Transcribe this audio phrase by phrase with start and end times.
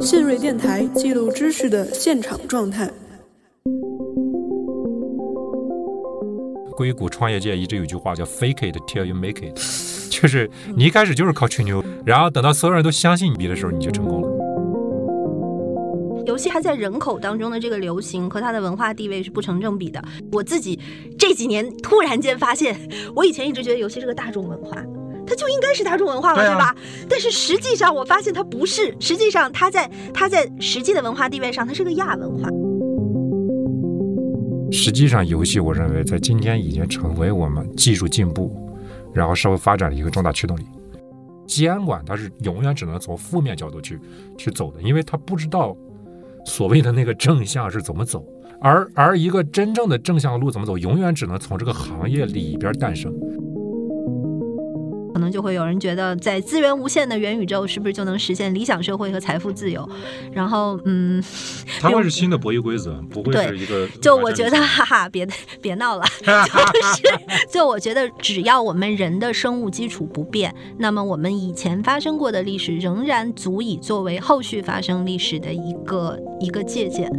[0.00, 2.90] 信瑞电台记录知识的现场状态。
[6.74, 9.54] 硅谷创业界一直有句话叫 “fake it till you make it”，
[10.08, 14.28] 就是你一开始就是靠吹牛，然后等到所有人都相信你的时候，你就成功了。
[16.26, 20.02] 游戏它在人口当中的这个流行和它的文化地位是不成正比的。
[20.32, 20.80] 我自己
[21.18, 22.74] 这几年突然间发现，
[23.14, 24.82] 我以前一直觉得游戏是个大众文化，
[25.26, 26.76] 它就应该是大众文化了，对啊对吧？
[27.08, 32.48] 但是实际上我发现它不是，实际上它在它在实际的文化地位上，它是个亚文化。
[34.72, 38.54] 实际上，游戏我认为在今天已经成为我们技术进步，
[39.12, 40.64] 然后社会发展的一个重大驱动力。
[41.46, 43.98] 监管它是永远只能从负面角度去
[44.36, 45.76] 去走的，因为它不知道
[46.44, 48.26] 所谓的那个正向是怎么走，
[48.60, 53.14] 而而一个真正的正向的路怎么走，永远只能从这个行业里边诞生。
[55.36, 59.86] 就会有人觉得，在资源无限的元宇宙，是不是就能实现理想社会和财富自由？
[60.32, 61.22] 然后，嗯，
[61.78, 63.86] 它会是新的博弈规则，不会是一个。
[64.00, 65.28] 就我觉得，哈哈，别
[65.60, 67.18] 别闹了， 就是
[67.52, 77.12] 就我觉得，只要我们人的生物基础不变，那么我们以前发生过的历史仍然足以作为后续发生历史的一个一个借鉴。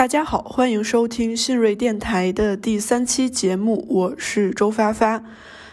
[0.00, 5.22] 大家好，欢迎收听信瑞电台的第三期节目，我是周发发。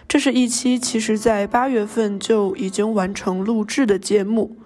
[0.05, 4.57] 这是一期其实在八月份就已经完成录制的节目。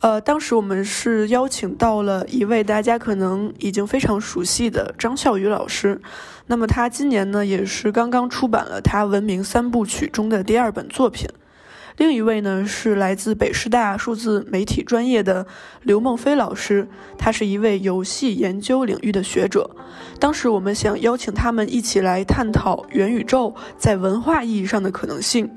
[0.00, 6.02] 呃，当时我们是邀请到了一位大家可能已经非常熟悉的张笑宇老师。
[6.48, 11.26] 那么他今年呢，也是刚刚出版了他《文明三部曲》中的第二本作品。
[11.96, 15.46] 另一位呢是来自北师大数字媒体专业的
[15.82, 19.70] 刘梦飞老师，他是一位游戏研究领域的学者。
[20.18, 25.48] 当时我们想邀请他们一起来探讨元宇宙在文化意义上的可能性。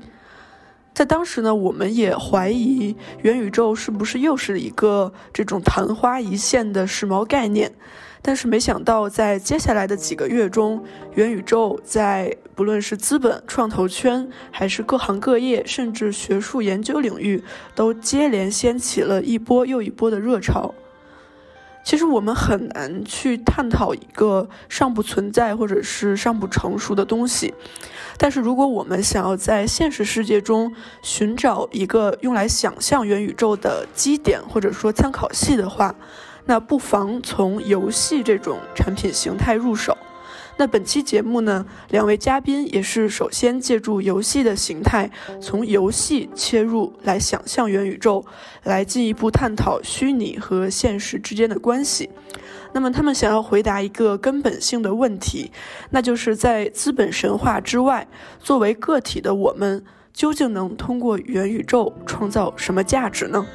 [0.94, 7.72] 在当时呢，我们也怀疑元宇宙是不是又是一个这种昙花一现的时髦概念。
[8.20, 10.84] 但是没想到，在接下来的几个月中，
[11.14, 17.42] 元宇宙在不论是资本创投圈，还是各行各业，甚至学术研究领域，
[17.74, 20.74] 都接连掀起了一波又一波的热潮。
[21.84, 27.54] 其实我们很难去探讨一个尚不存在或者是尚不成熟的东西，
[28.18, 35.94] 但是如果我们想要在现实世界中寻找一个用来想象元宇宙的基点或者说参考系的话，
[36.48, 39.96] 那不妨从游戏这种产品形态入手。
[40.56, 45.10] 那本期节目呢，两位嘉宾也是首先借助游戏的形态，
[45.42, 48.24] 从游戏切入来想象元宇宙，
[48.64, 52.08] 来进一步探讨虚拟和现实之间的关系。
[52.72, 55.52] 那么他们想要回答一个根本性的问题，
[55.90, 58.08] 那就是在资本神话之外，
[58.40, 59.84] 作为个体的我们，
[60.14, 63.46] 究竟能通过元宇宙创造什么价值呢？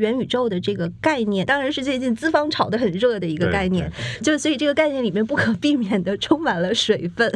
[0.00, 3.90] 元宇宙的这个概念，当然是最近资方炒得很热的一个概念，
[4.22, 7.30] 就所以这个概念里面不可避免的充满了水分。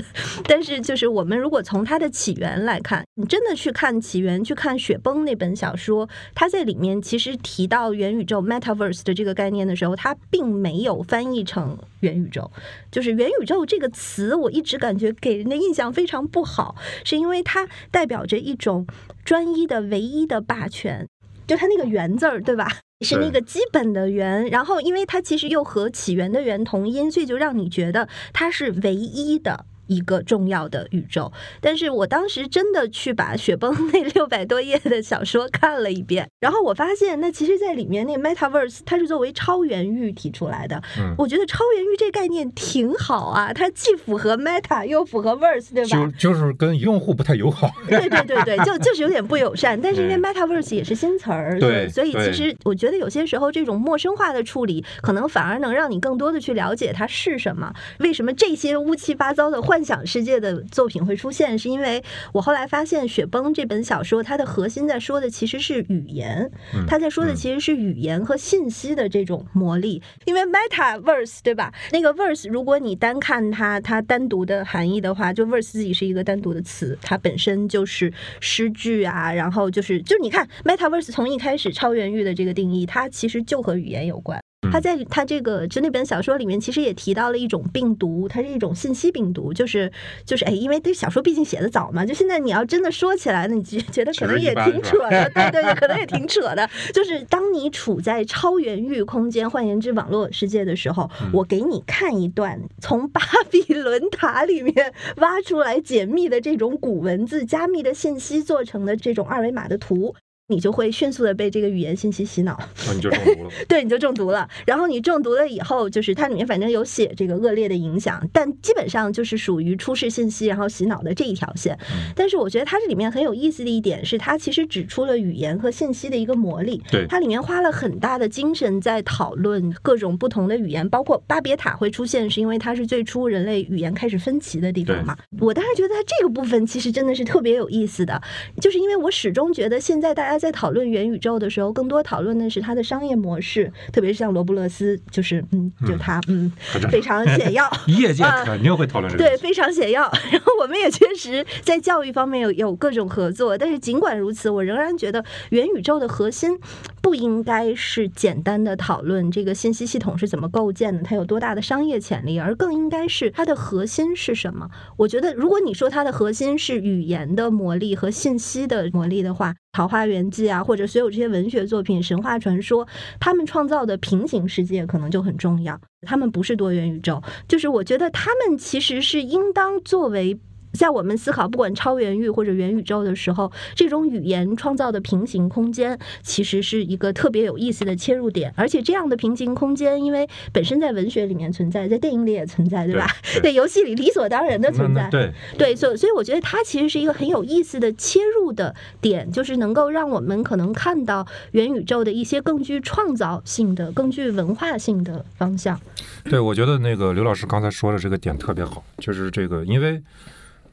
[0.49, 12.51] 但是就是我们如果从它的起源来看，你真的去看起源，去看雪崩那本小说，它在里面其实提到元宇宙 （metaverse） 的这个概念的时候，它并没有翻译成元宇宙。
[12.91, 18.87] 就是元宇宙这个词，我一直感觉给人的印象非常不好，是因为它代表着一种
[19.25, 21.07] 专一的、唯一的霸权。
[21.47, 22.69] 就它那个“源”字儿，对吧？
[23.01, 29.67] 是那个基本的“源”，然后因为它其实又和起源的“源”同音，所以就让你觉得它是唯一的。
[29.87, 31.31] 一个重要的宇宙，
[31.61, 40.81] 但是我当时真的去把雪崩那 六百多页的小说看了一遍，然后我发现，那其实，在里面那 metaverse 它是作为超元域提出来的。
[40.99, 45.89] 嗯，我觉得超元域这概念挺好啊，它既符合 meta 又符合 verse，对吧？
[45.89, 47.71] 就就是跟用户不太友好。
[47.89, 49.81] 对对对对，就就是有点不友善。
[49.81, 62.01] 但是因为 metaverse 也是新词儿，对，所以其实我觉得有些时候这种陌生化的处理，可能反而能让你更多的去了解它是什么，为什么这些乌七八糟的幻想世界的作品会出现，是因为
[62.33, 66.49] 我后来发现《雪崩》这本小说，它的核心在说的其实是语言，
[66.87, 70.01] 它在说的其实是语言和信息的这种魔力。
[70.27, 71.75] 因为 metaverse 对吧？
[71.91, 84.41] 那个 verse 如果你单看它它单独的含义的话，就 verse 自己是一个单独的词，它本身就是诗句啊，然后就是就你看 metaverse 从一开始超元域的这个定义，它其实就和语言有关。
[84.73, 89.91] 他在他这个就那本小说里面，其实也提到了一种病毒，它是一种信息病毒，就是
[90.25, 96.69] 就是哎，因为这小说毕竟写的早嘛，就现在你要真的说起来呢，你觉觉得可能也挺扯的，对对，可能也挺扯的。
[96.93, 103.21] 就是当你处在超元域空间，换言之网络世界的时候，我给你看一段从巴
[103.51, 110.15] 比伦塔里面挖出来解密的这种古文字、加密的信息做成的这种二维码的图。
[110.49, 113.51] 你就会迅速的被这个语言信息洗脑，那你就中毒了。
[113.67, 114.47] 对，你就中毒了。
[114.67, 121.79] 然后你中毒了以后，就是它里面反正有写这个恶劣的影响，但基本上就是属于出示信息然后洗脑的这一条线。
[122.15, 126.83] 但是我觉得它这里面很有意思的一点是，它其实指出了语言和信息的一个魔力。
[126.91, 135.17] 对，它里面花了很大的精神在讨论各种不同的语言，包括巴别塔会出现，是因为它是最初人类语言开始分歧的地方嘛。
[135.41, 138.21] 我当时觉得它这个部分其实真的是特别有意思的，
[138.61, 140.34] 就是因为我始终觉得现在大家。
[140.39, 146.51] 在讨论元宇宙的时候，更多讨论的是它的商业模式，特别是像罗布勒斯，就是嗯，就他嗯，
[146.91, 147.69] 非常 显要。
[147.87, 150.03] 业界肯定会讨论这个，对，非常显要。
[150.31, 156.59] 然后我们也确实在教育方面有有各种合作，但是尽管如此，我仍然觉得元宇宙的核心
[157.03, 164.69] 不应该是简单的讨论这个信息系统是怎么构建的，它有多大的商业潜力，而更应该是它的核心是什么。
[164.97, 172.87] 我觉得，如果你说它的核心是语言的魔力和信息的魔力的话，《桃花源记》啊，或者所有这些文学作品、神话传说，
[173.19, 175.81] 他们创造的平行世界可能就很重要。
[176.03, 180.39] 他们不是多元宇宙，就是我觉得他们其实是应当作为。
[180.75, 188.53] 在我们思考不管超元域或者元宇宙的时候，这种语言创造的平行空间其实是一个特别有意思的切入点。
[188.57, 193.07] 而且这样的平行空间，因为本身在文学里面存在，在电影里也存在，对吧？
[193.43, 195.09] 对，游戏里理所当然的存在。
[195.11, 205.81] 对对，所所以我觉得它其实是一个很有意思的切入的点，就是能够让我们可能看到元宇宙的一些更具创造性的、更具文化性的方向。
[206.25, 210.03] 对，我觉得那个刘老师刚才说的这个点特别好，就是这个因为。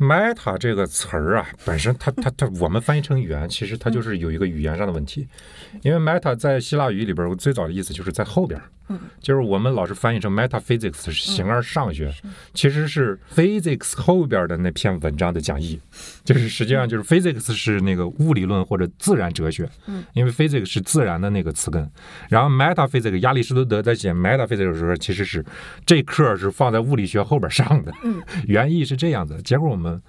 [0.02, 5.28] Meta 这个词儿啊，本身它它它，我们翻译成语言，其实它就是有一个语言上的问题。
[5.84, 8.60] 因为 Meta 在希腊语里边，最早的意思就是在后边。
[9.20, 12.14] 就是我们老是翻译成 metaphysics 是形而上学，
[12.54, 15.80] 其实是 physics 后边的那篇文章的讲义，
[16.24, 21.90] 就是实际上就是 physics 是那个物理论或者自然哲学，嗯，因为 physics 是自然的那个词根，
[22.30, 25.44] 然后 metaphysics 亚里士多德在写 metaphysics 的时候，其实是
[25.86, 30.02] 这课是放在物理学后边上的，嗯， 原意是这样子，结果我们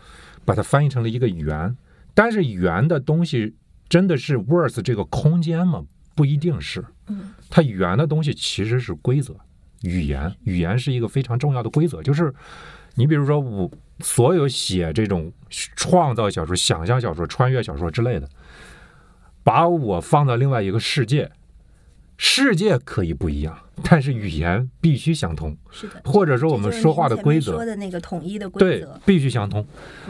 [0.45, 1.77] 把它翻译成了一个圆，
[2.15, 3.55] 但是圆的东西
[3.89, 5.85] 真的是 worth 这个空间吗？
[6.15, 6.85] 不一定是，
[7.51, 9.35] 它语言的东西其实是规则，
[9.83, 12.03] 语言，语言是一个非常重要的规则。
[12.03, 12.33] 就是
[12.95, 13.71] 你比如说，我
[14.01, 15.33] 所有写这种
[15.77, 18.29] 创造小说、想象小说、穿越小说之类的，
[19.43, 21.31] 把我放到另外一个世界，
[22.17, 25.57] 世界可以不一样，但是语言必须相通。
[25.71, 29.67] 是的，或者说我们说话的规则说的那个统一的规则，对，必须相通。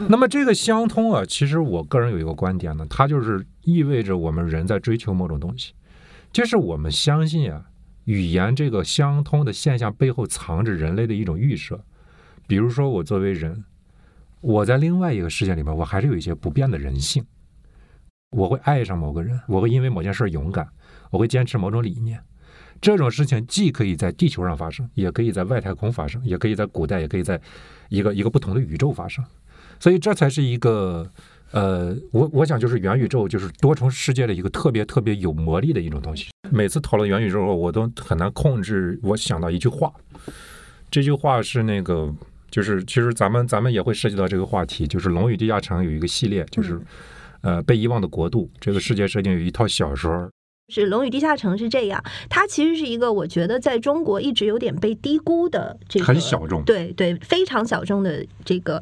[0.09, 5.73] 那么这个相通啊，其实我个人有一个观点呢，它就是意味着我们人在追求某种东西。
[6.33, 7.69] 就是我们相信啊，
[8.05, 11.79] 语言这个相通的现象背后藏着人类的一种预设。
[12.47, 13.63] 比如说，我作为人，
[14.41, 17.23] 我在另外一个世界里面，我还是有一些不变的人性。
[18.31, 20.67] 我会爱上某个人，我会因为某件事勇敢，
[21.11, 22.19] 我会坚持某种理念。
[22.81, 27.39] 这种事情既可以在地球上发生，也可以在外太空发生，也可以在古代，也可以在
[27.89, 29.23] 一个一个不同的宇宙发生。
[29.79, 31.11] 所以，这才是一个。
[31.53, 36.25] 呃，我我想就是元宇宙就是多重世界的一个特别特别有魔力的一种东西。
[36.49, 39.93] 每次讨论元宇宙，我都很难控制我想到一句话，
[40.89, 42.11] 这句话是那个，
[42.49, 46.81] 就是其实咱们咱们也会涉及到这个话题，就是《龙与地下城》有一个系列，就是
[47.41, 50.27] 呃被遗忘的国度这个世界设定有一套小说，
[50.69, 58.81] 是《龙与地下城》是这样，它其实是一个我觉得在中国一直有点被低估的这个很小众，对对，非常小众的这个。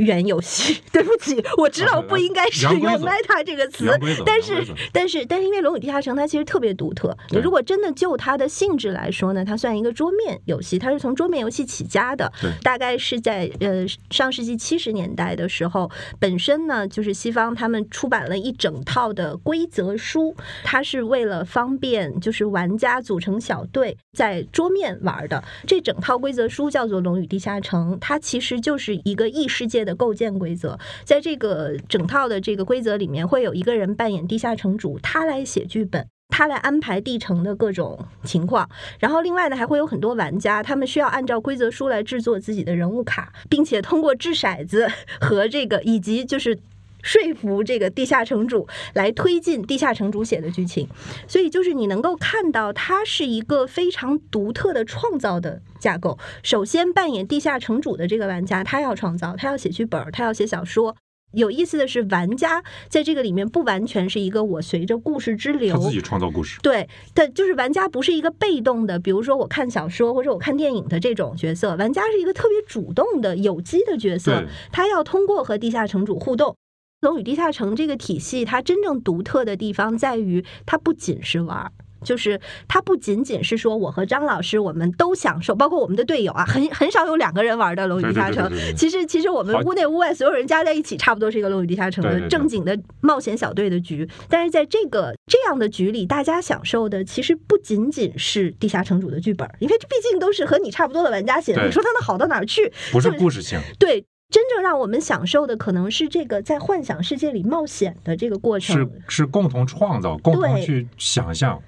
[0.00, 3.86] 元游戏， 对不起，我知道不应该使用 “meta” 这个词，
[4.24, 7.16] 但是，但是，但是，因为《龙与地下城》它其实特别独特。
[7.30, 12.32] 你如果真的就它的性质来说呢，它算一个桌面游戏，它是从桌面游戏起家的。
[12.62, 25.42] 大概是在呃上世纪七十年代的时候，本身呢就是西方他们出版了一整套的规则书，它是为了方便就是玩家组成小队在桌面玩的。
[25.66, 29.89] 这整套规则书叫做《龙与地下城》，它其实就是一个异世界的。
[29.94, 38.68] 构建规则，在这个整套的这个规则里面，会有一个人扮演地下城主，他来写剧本，他来安排地城的各种情况。
[38.98, 44.88] 然后另外呢，还会有很多玩家，他们需要按照规则书来制作自己的人物卡，并且通过掷骰子
[45.20, 46.58] 和这个以及就是
[47.02, 50.88] 说服这个地下城主来推进地下城主写的剧情，
[51.26, 56.18] 所以就是你能够看到，它是一个非常独特的创造的架构。
[56.42, 60.96] 首先，扮演地下城主的这个玩家，他要创造，他要写剧本，他要写小说。
[61.32, 66.58] 有意思的是，玩家在这个里面不完全是一个我随着故事之流，他自己创造故事。
[66.60, 76.56] 对，他就是玩家不是一个被动的，比如说我看小说或者我看电影的这种角色，玩家是一个特别主动的有机的角色，他要通过和地下城主互动。
[77.00, 81.72] 龙与地下城这个体系，它真正独特的地方在于，它不仅是玩儿。
[82.02, 88.50] 就是它不仅仅是说我和张老师我们都享受，包括我们的队友啊，很很少有两个人玩的《龙与地下城》。
[88.74, 94.08] 其实其实我们屋内屋外所有人加在一起，差不多是一个《龙与地下城》的正经的冒险小队的局。
[94.30, 101.66] 但是在这个这样的局里，大家享受的其实不仅仅是地下城主的剧本，因为毕竟都是和你差不多的玩家写的。
[101.66, 102.72] 你说它能好到哪儿去？
[102.92, 103.58] 不是故事性。
[103.78, 108.76] 对，真正让我们享受的可能是这个在幻想世界里冒险的这个过程。
[108.76, 111.60] 是是共同创造，共同去想象。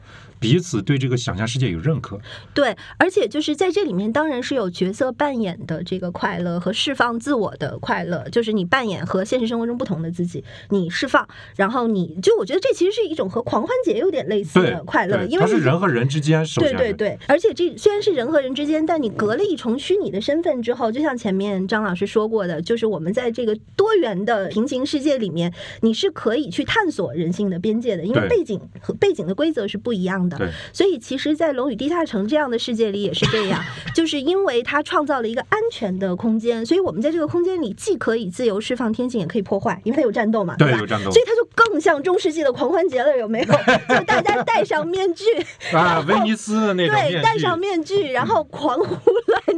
[0.43, 2.21] 彼此对这个想象世界有认可，
[2.53, 30.32] 对，而且就是在这里面，当然是有角色扮演的这个快乐和释放自我的快乐，就是你扮演和现实生活中不同的自己，你释放，然后你就我觉得这其实是一种和狂欢节有点类似的快乐，因为它是人和人之间，对对对，而且这虽然是人和人之间，但你隔了一重虚拟的身份之后，就像前面张老师说过的，就是我们在这个多元的平行世界里面，你是可以去探索人性的边界的，因为背景和背景的规则是不一样的。
[30.39, 33.63] 对，所以其实，在《龙与地下城》这样的世界里也是这样，
[33.95, 40.79] 就是因为它创造了一个安全的空间，所以我们在这个空间里既可以自由释放天性，也可以破坏，因为它有战斗嘛，对吧？
[40.79, 43.47] 有战斗，所以它就更像中世纪的狂欢节了，有没有？
[43.89, 45.25] 就大家戴上面具
[45.73, 49.11] 啊，威尼斯的那种对，戴上面具，然后狂呼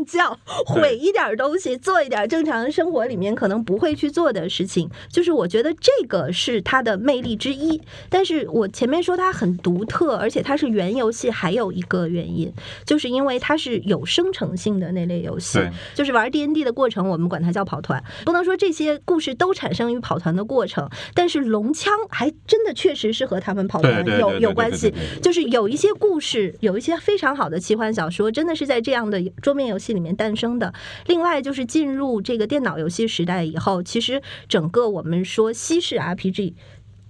[0.05, 7.81] 乱叫，毁一点东西，做一点正常生活里面可能不会去做的事情，就是我觉得这个是它的魅力之一。
[8.09, 10.95] 但是我前面说它很独特，而且它是原。
[10.95, 12.53] 游戏还有一个原因，
[12.87, 15.59] 就是因为它是有生成性的那类游戏，
[15.93, 18.01] 就是玩 D N D 的过程，我们管它叫跑团。
[18.25, 24.95] 不能说这些故事都产生于跑团的过程，但是龙枪还真的确实是和他们跑团有有关系。
[25.21, 30.75] 就是有一些故事，有一些非常好的奇幻小说，真的是在这样的桌面游戏里面诞生的。
[31.07, 36.57] 另外，就是进入这个电脑游戏时代以后，其实整个我们说西式 R P G。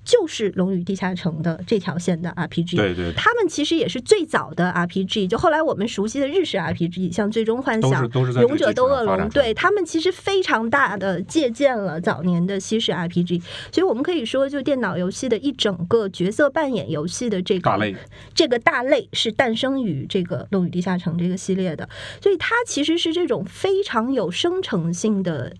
[0.04, 5.28] 就是《龙与地下城》的这条线的 RPG，对对，他们其实也是最早的 RPG。
[5.28, 8.06] 就后来我们熟悉的日式 RPG，像《最终幻想》、
[8.42, 13.42] 《勇者斗恶龙》，对他们其实非常大的借鉴了早年的西式 RPG。
[13.72, 17.96] 所以我们可以说，就电脑游戏的一整个角色扮演游戏的这个大类，
[18.34, 21.88] 这个大类是诞生于这个《龙与地下城》这个系列的。
[22.20, 25.54] 所以它其实是这种非常有生成性的。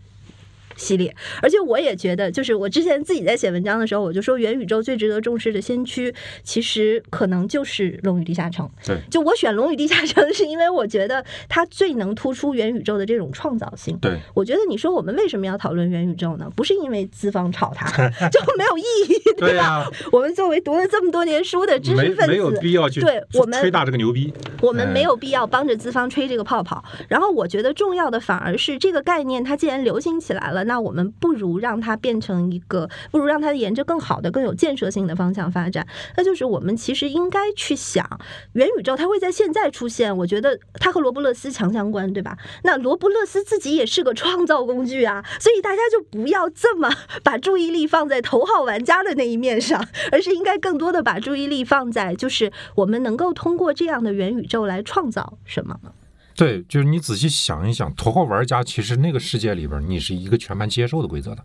[0.77, 8.67] 系列，而且我也觉得，就是我之前自己在写文章的时候，我就说元宇宙最值得重视的先驱，其实可能就是《龙与地下城》。
[8.87, 13.97] 对，就我选《龙与地下城》，是因为我觉得它最能突出元宇宙的这种创造性。
[13.99, 16.51] 对，我觉得你说我们为什么要讨论元宇宙呢？
[16.57, 17.87] 不是因为资方炒它，
[18.29, 19.89] 就没有意义，对吧？
[20.11, 24.33] 我们作为读了这么多年书的知识分子，没有必要去对我们吹大这个牛逼。
[24.61, 26.83] 我们没有必要帮着资方吹这个泡泡。
[27.09, 30.64] 然后我觉得重要的反而是这个概念，它既然流行起来了。
[30.65, 35.87] 那我们不如让它变成一个，不如让它沿着更好的、更有建设性的方向发展。
[36.17, 38.05] 那就是我们其实应该去想，
[38.53, 42.37] 元宇宙它会在现在出现，我觉得它和罗布勒斯强相关，对吧？
[42.63, 46.91] 那罗布勒斯自己也是个创造工具啊， 所以大家就不要这么
[47.23, 55.79] 把注意力放在头号玩家的那一面上，而是应该更多的把注意力放在，就是我们能够通过这样的元宇宙来创造什么。
[56.35, 61.45] 对，就是你仔细想一想，头号玩家其实那个世界里边，你是一个全盘接受的规则的。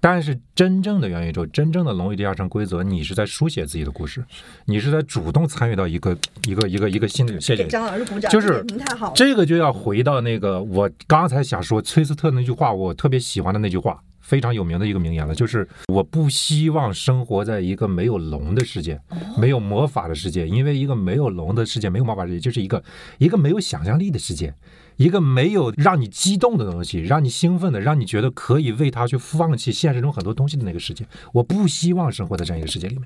[0.00, 4.24] 但是真正的元宇宙，真正的龙与地下城规则，你是在书写自己的故事，
[4.66, 6.16] 你是在主动参与到一个
[6.46, 7.66] 一个一个一个新的谢谢。
[7.66, 9.12] 张老师鼓掌，就是太好了。
[9.16, 14.00] 这个就要回到那个我刚才想说崔斯特那句话，我特别喜欢的那句话。
[14.28, 19.00] 非常有名的一个名言了，就是我不希望生活在一个没有龙的世界，
[19.38, 22.84] 没有魔法的世界，因为一个没有龙的世界，没有魔法世界，就是一个
[23.16, 24.52] 一个没有想象力的世界，
[24.96, 31.06] 一个没有让你激动的东西，让你兴奋的，让你觉得可以为他去放弃现实中很多东西的那个世界。
[31.32, 33.04] 我不希望生活在这样一个世界里面，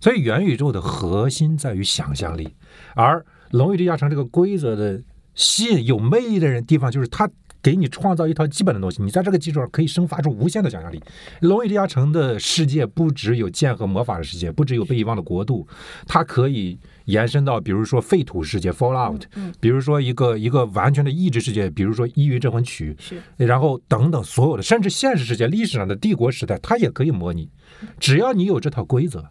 [0.00, 2.48] 所以元宇宙的核心在于想象力，
[2.94, 5.02] 而龙与地下城这个规则的
[5.34, 7.28] 吸引有魅力的人地方就是它。
[7.62, 10.98] 给你创造一套基本的东西，你在这个基础上可以生发出无限的想象力。
[11.40, 15.66] 《龙与地下城》的世界不只有剑和魔法的世界，不只有被遗忘的国度，
[16.06, 19.22] 它可以延伸到比如说废土世界 Fallout，
[19.60, 27.50] 比如说一个一个完全的意志世界，比如说《异域镇魂曲》，是，然后等等所有的，甚至现实世界历史上的帝国时代，它也可以模拟。
[27.98, 29.30] 只要你有这套规则，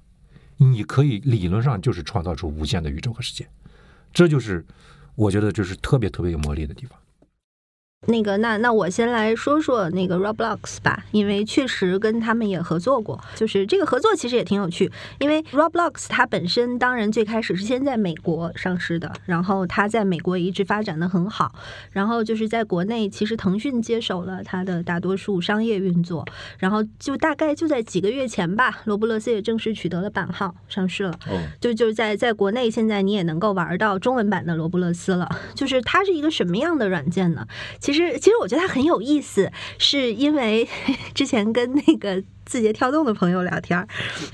[0.57, 3.47] 你可以理论上就是创造出无限的宇宙和世界。
[4.13, 4.65] 这就是
[5.15, 6.99] 我觉得就是特别特别有魔力的地方。
[8.07, 14.89] 那个，那那我先来说说那个 Roblox 吧，因为确实跟他们也合作过，就是这个合作其实也挺有趣。
[15.19, 21.53] 因为 Roblox 它本身当然最开始是先在美国上市的，然后它在美国一直发展的很好，
[21.91, 26.25] 然后就是在国内，其实腾讯接手了它的大多数商业运作，
[26.57, 31.11] 然后就大概就在几个月前吧，罗布勒斯也正式取得了版号上市了。
[31.27, 35.29] 哦，就就在在国内，现在你也能够玩到中文版的罗布勒斯了。
[35.53, 37.45] 就是它是一个什么样的软件呢？
[37.91, 40.67] 其实，其实我觉得他很有意思，是因为
[41.13, 42.23] 之前跟那个。
[42.49, 43.87] 字节跳动的朋友聊天，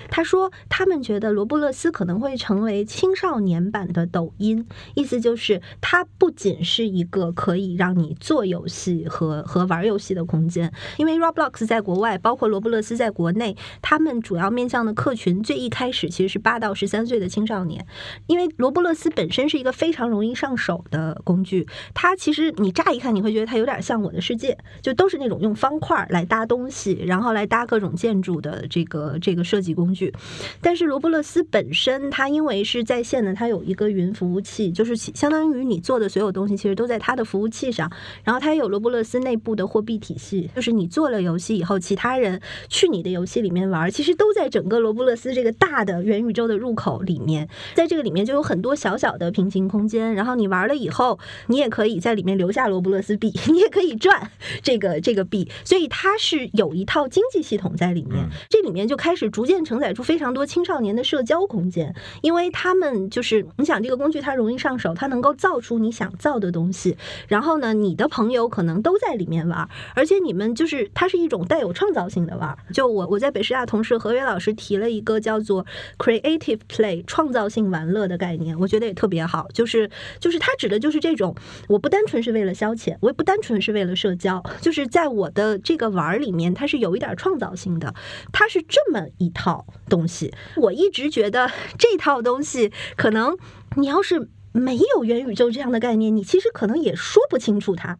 [0.09, 17.85] 他说他们觉得罗布勒斯可能会成为青少年版的抖音，意思就是它不仅是一个可以让你做游戏和和玩游戏的空间，因为 Roblox 在国外，包括罗布勒斯在国内，他们主要面向的客群最一开始其实是八到十三岁的青少年，
[18.27, 27.93] 因为罗布勒斯本身是一个非常容易上手的工具，它其实你乍一看你会觉得它有点像我的世界，就都是那种用方块来搭东西，然后来搭各种。
[28.05, 30.13] 建筑的这个这个设计工具，
[30.61, 37.91] 但是罗布勒斯本身它因为是在线的，它有一个云服务器，就是相当于你做的所有东西其实都在它的服务器上。
[38.23, 50.13] 然后它也有罗布勒斯内部的货币体系，就是你做了游戏以后，其他人去你的游戏里面玩，其实都在整个罗布勒斯这个大的元宇宙的入口里面，在这个里面就有很多小小的平行空间。
[50.13, 54.29] 然后你玩了以后，你也可以在里面留下罗布勒斯币， 你也可以赚
[54.61, 57.94] 这个这个币，所以它是有一套经济系统在。
[57.95, 66.97] 里面，这里面就开始逐渐承载出非常多青少年的社交空间，因为他们就是你想这个工具它容易上手，它能够造出你想造的东西，
[67.27, 72.55] 然后呢，你的朋友可能都在里面玩，而且你们就是它是一种带有创造性的玩。
[72.73, 75.65] 就我我在北师大同事何约老师提了一个叫做
[75.97, 81.33] creative play 创造性玩乐的概念，我觉得也特别好，就是就是它指的就是这种，
[81.69, 87.84] 我不单纯是为了消遣，我也不单纯是为了社交，就是在我的这个玩里面，它是有一点创造性的。
[88.31, 93.37] 它是这么一套东西，我一直觉得这套东西可能
[93.75, 97.97] 你要是没有元宇宙这样的概念，你其实可能也说不清楚它。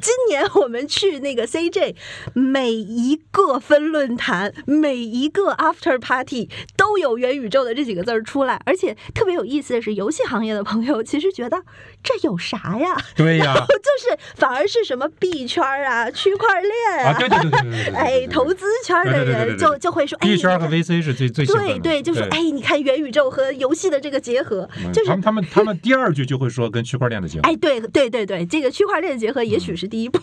[0.00, 1.94] 今年我们去那个 CJ，
[2.34, 11.62] 每一个分论坛，每一个 After Party 都有元宇宙的这几个字儿出来，而且特别有意思的是，游戏行业的朋友其实觉得
[12.02, 12.94] 这有啥呀？
[13.16, 29.85] 对呀，就是反而是什么币圈啊、区块链啊，对对对对对，哎，投资圈的人就就会说，币圈和 VC 是最最对对，就说哎，你看元宇宙和游戏的这个结合，就是他们他们他们第二句就会说跟区块链的结合，哎，对对对对，这个区块链的结合也许是。
[29.86, 30.18] 第一步，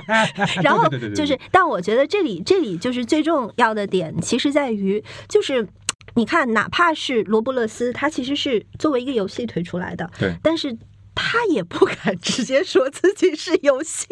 [0.62, 5.66] 然后就是，但我觉得这里这里就是最重要的点，其实在于就是，
[6.14, 10.76] 你看，哪怕是罗布勒斯，它其实是作为一个游戏推出来的，对，但是。
[11.16, 14.06] 他也不敢直接说自己是游戏，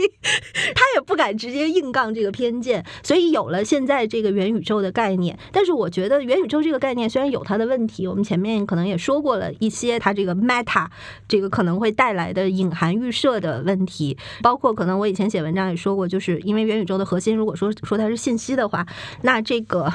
[0.75, 5.39] 他也不敢直接硬杠这个偏见，所以有了现在这个元宇宙的概念。
[5.53, 10.89] 但是我觉得元宇宙这个概念虽然有它的问题，我们前面可能也说过了一些它这个 meta
[11.29, 18.87] 这个可能会带来的隐含预设的问题，包括可能我以前写文章也说过，就是因为元宇宙的核心如果说说它是信息的话，
[19.23, 19.93] 那这个。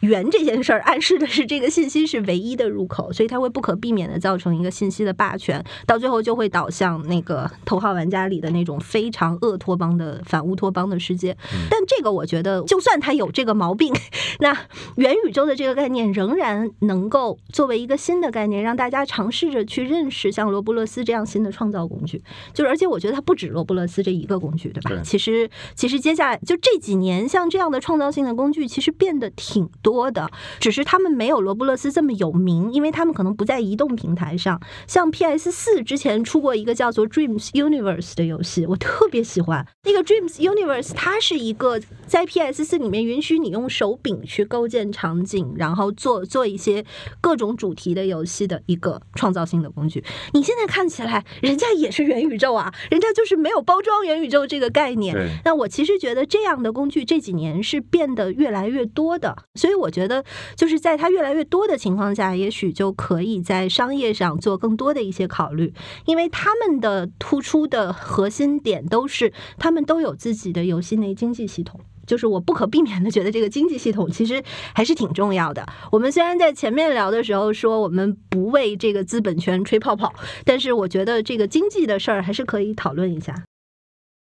[0.00, 11.36] 源这件事儿暗示的是这个信息是唯一的入口，所以它会不可避免的造成一个信息的霸权，到最后就会导向那个头号玩家里的那种非常恶托邦的反乌托邦的世界。
[11.70, 13.94] 但这个我觉得，就算它有这个毛病，
[14.40, 14.56] 那
[14.96, 22.22] 元宇宙的这个概念仍然能够作为一个新的概念，让大家尝试着去认识像罗布勒斯这样新的创造工具。
[22.52, 25.00] 就是而且我觉得它不止罗布勒斯这一个工具，对吧？
[25.02, 30.06] 其实其实接下来就这几年，像这样的创造性的工具，其实变得挺多。
[30.10, 34.60] 的，只是他们没有罗布勒斯这么有名，因为他们可能不在移动平台上。
[34.86, 40.92] 像 PS 四之前出过一个叫做 Dreams Universe 的游戏，我特别喜欢那个 Dreams Universe。
[40.94, 46.84] 它是一个在 PS 四里面允许你用手柄去构建场景，然后做做一些
[47.20, 50.04] 各种主题的游戏的一个创造性的工具。
[50.32, 55.14] 你现在看起来，人家也是元宇宙啊，人家就是没有包装元宇宙这个概念。
[55.44, 59.90] 那我其实觉得这样的工具这几年是变得越来越多的，所以我。
[59.96, 60.22] 觉得
[60.54, 65.72] 就是在它越来越多的情况下，也许就可以在商业上做更多的一些考虑，
[66.04, 71.80] 因为他们的突出的核心点都是他们都有自己的游戏内经济系统。
[72.06, 74.42] 就是我不可避免的觉得这个经济系统其实
[74.74, 75.66] 还是挺重要的。
[75.90, 80.12] 我们虽然在前面聊的时候说我们不为这个资本圈吹泡泡，
[80.44, 83.34] 但是我觉得这个经济的事儿还是可以讨论一下。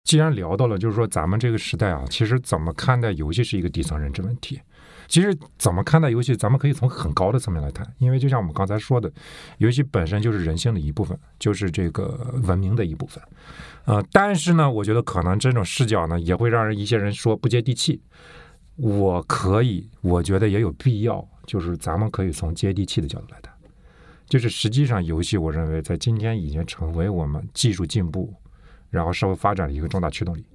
[0.04, 4.60] 既然聊到了，就是说咱们这个时代啊，其实怎么看待游戏是一个底层认知问题。
[5.10, 9.12] 其实怎么看待游戏，咱们可以从很高的层面来谈，因为就像我们刚才说的，
[9.58, 13.22] 游戏本身就是人性的一部分，就是这个文明的一部分。
[13.86, 18.00] 呃，但是呢，我觉得可能这种视角呢，也会让人一些人说不接地气。
[18.76, 23.52] 我可以，我觉得也有必要，就是咱们可以从接地气的角度来谈。
[24.28, 28.32] 就是实际上，游戏我认为在今天已经成为我们技术进步，
[28.92, 30.46] 然后社会发展的一个重大驱动力。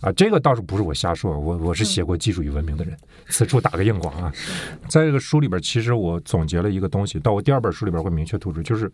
[0.00, 2.96] 啊，这个倒是不是我瞎说，我我是写过《技术与文明》的人，
[3.28, 4.32] 此处打个硬广啊。
[4.88, 8.90] 在这个书里边，其实我总结了一个东西，到我第二本书里边会明确突出，就是，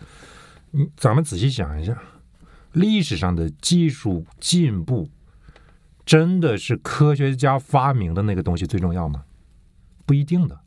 [0.73, 1.97] 嗯，咱们仔细想一下，
[2.73, 5.09] 历史上的技术进步，
[6.05, 9.23] 真的是科学家发明的那个东西最重要吗？
[10.05, 10.59] 不一定的，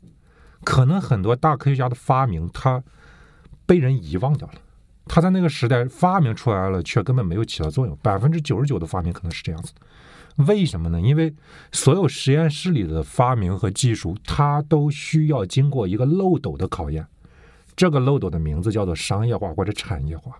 [0.64, 2.82] 可能很多大科学家的发明，他
[3.66, 4.54] 被人遗忘掉了，
[5.04, 7.94] 他在那个时代发明出来了，却根本没有起到作用。
[8.00, 9.80] 百分之九十九的发明可能是这样子的。
[10.36, 11.00] 为什么呢？
[11.00, 11.34] 因为
[11.72, 17.06] 所有实验室里的发明和技术，它都需要经过一个漏斗的考验。
[17.76, 20.38] 这个漏斗的名字叫做商业化或者产业化。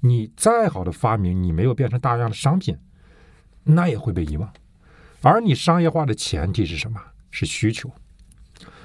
[0.00, 2.76] 你再好的发明，你没有变成大量的商品，
[3.64, 4.52] 那也会被遗忘。
[5.22, 7.00] 而你商业化的前提是什么？
[7.30, 7.90] 是需求。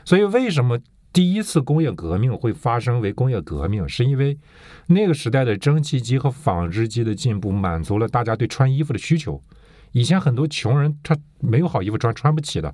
[0.03, 0.79] 所以，为什么
[1.13, 3.87] 第一次工业革命会发生为工业革命？
[3.87, 4.37] 是因为
[4.87, 9.41] 那个时代的蒸汽机和纺织机的进步，满足了大家对穿衣服的需求。
[9.93, 12.67] 以前很多穷人他没有好衣服穿，穿不起的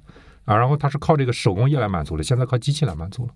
[0.46, 3.34] 啊，然后他是靠这个手工业来满足的，现在靠机器来满足了。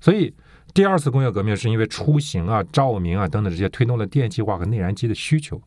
[0.00, 0.34] 所以
[0.74, 5.60] 第二次工业革命是因为出行啊、照明啊等等这些推动了电气化和内燃机的需求。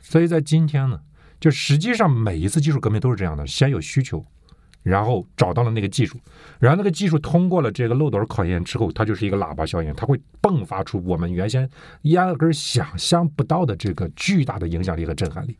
[0.00, 1.00] 所以在今天呢，
[1.38, 4.24] 就实际上每一次技术革命都是这样的：先有需求，
[4.82, 6.18] 然后找到了那个技术，
[6.58, 11.68] 然后那个技术通过了这个漏斗考验之后，它就是一个喇叭效应，它会迸发出我们原先
[12.02, 15.56] 压根想象不到的这个巨大的影响力和震撼力。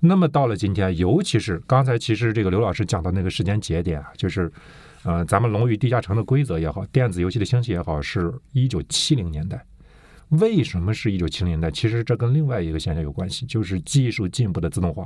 [0.00, 4.50] 那么到了今天，尤其是刚才其实这个刘老师讲的那个时间节点啊，就是，
[5.02, 9.64] 呃，咱们龙与地下城的规则也好，电子游戏的兴起也好，是一九七零年代。
[10.28, 11.70] 为什么是一九七零年代？
[11.70, 15.04] 其实这跟另外一个现象有关系，就是技术进步的自动化。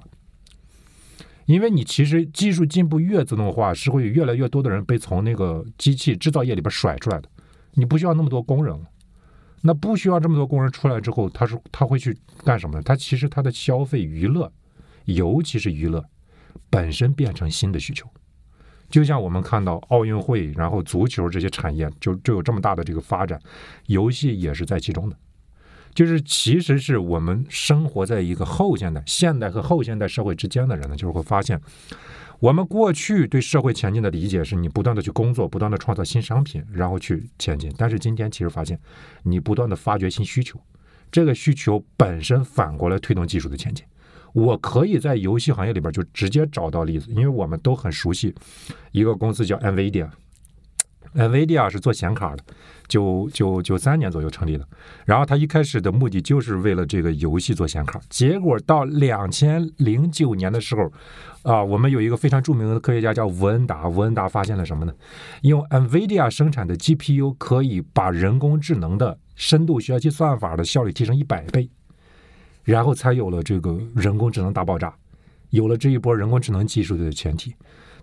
[1.46, 7.28] 因为你其实技术进步越自动化，是会越来越多的人被从那个机器制造业里边甩出来的。
[7.72, 8.78] 你不需要那么多工人，
[9.62, 12.82] 那不需要这么多工人出来之后，他是他会去干什么呢？
[12.82, 14.52] 他其实他的消费娱乐。
[15.04, 16.04] 尤其是娱乐
[16.70, 18.08] 本身变成新的需求，
[18.88, 23.40] 就像我们看到奥运会，然后足球这些产业就就有这么大的这个发展，
[23.86, 25.16] 游戏也是在其中的。
[25.94, 31.60] 就是其实是我们生活在一个后现代、现代和后现代社会之间的人呢，就是会发现，
[32.40, 37.70] 我们过去对社会前进的理解是你不断的去工作，不断的创造新商品，然后去前进。
[37.76, 38.80] 但是今天其实发现，
[39.22, 40.58] 你不断的发掘新需求，
[41.10, 43.84] 这个需求本身反过来推动技术的前进。
[44.32, 48.34] 我可以在游戏行业里边就直接找到例子，因为我们都很熟悉
[48.90, 52.42] 一个公司叫 NVIDIA，NVIDIA 是做显卡的，
[52.88, 54.66] 九九九三年左右成立的。
[55.04, 60.90] 然后它一开始的目的就是为了这个游戏做显卡，结果到两千零九年的时候，
[61.42, 64.94] 啊，我们有一个非常著名的科学家叫吴恩达，吴恩达发现了什么呢？
[65.42, 71.68] 用 NVIDIA 生产的 GPU 可以把人工智能的深度学习算法的效率提升一百倍。
[72.64, 74.94] 然后才有了这个人工智能大爆炸，
[75.50, 77.54] 有了这一波人工智能技术的前提。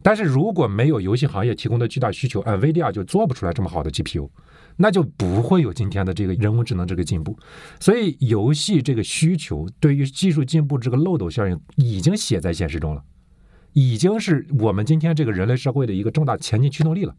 [0.02, 4.30] 但是如果没有游戏行业提供的巨大需求，NVIDIA 就做不出来这么好的 GPU，
[4.78, 7.38] 那就不会有今天的这个人工智能这个进步。
[7.82, 13.04] 所以，游戏这个需求对于技术进步这个漏斗效应已经写在现实中了，
[13.74, 17.14] 已经是我们今天这个人类社会的一个重大前进驱动力了。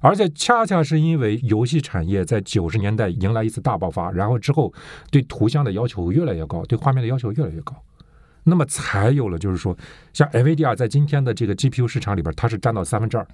[0.00, 4.72] 而且恰恰是因为游戏产业在九十年代迎来一次大爆发，然后之后
[5.10, 7.74] 对图像的要求越来越高，对画面的要求越来越高，
[8.44, 9.76] 那么才有了就是说，
[10.12, 13.26] 像 NVIDIA 在今天的这个 GPU 市场里边，它是占到三分之二，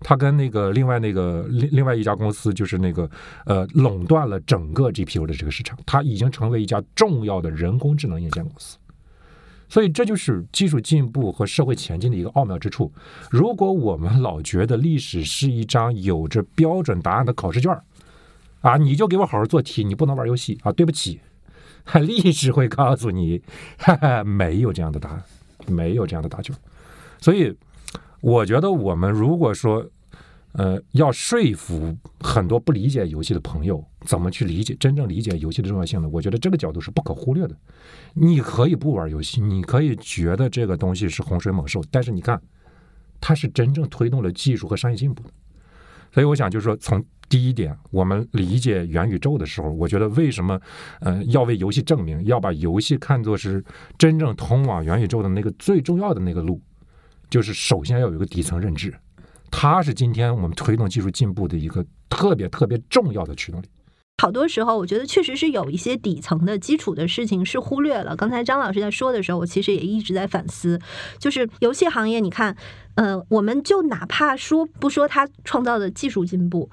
[0.00, 3.08] 它跟那个另外那个另另外一家公司就是那个
[3.44, 8.78] 呃垄断了整个 GPU 的这个市场，它已经成为一家重要的人工智能硬件公司。
[9.68, 12.92] 所以这就是技术进步和社会前进的一个奥妙之处。
[13.30, 17.76] 如果我们老觉得历史是一张有着标准答案的考试卷
[18.60, 20.72] 啊，你就给我好好做题，你不能玩游戏啊！
[20.72, 21.20] 对不起，
[22.00, 23.40] 历史会告诉你，
[23.78, 25.22] 哈哈，没有这样的答案，
[25.68, 26.54] 没有这样的答卷。
[27.20, 27.54] 所以，
[28.20, 29.86] 我觉得我们如果说，
[30.58, 36.08] 呃，要说服很多不理解游戏的朋友怎么去理解真正理解游戏的重要性呢？
[36.08, 37.54] 我觉得这个角度是不可忽略的。
[38.14, 42.40] 你可以不玩游戏，你可以觉得这个东西是洪水猛兽，但是你看，
[43.20, 45.30] 它是真正推动了技术和商业进步的。
[46.10, 50.58] 所以我想就是说，从第一点，我们理解元宇宙的时候，我觉得为什么，
[51.00, 53.62] 呃，要为游戏证明，要把游戏看作是
[53.98, 56.62] 真正通往元宇宙的那个最重要的那个路，
[57.28, 58.94] 就是首先要有一个底层认知，
[59.50, 63.66] 它是今天我们推动技术进步的一个特别特别重要的驱动力。
[64.22, 68.16] 好多时候，我觉得确实是有一些底层的基础的事情是忽略了。
[68.16, 70.80] 刚才张老师在说的时候，我其实也一直在反思，
[71.18, 72.56] 就是游戏行业，你看，
[72.94, 76.70] 呃，我们就哪怕说不说它创造的技术进步。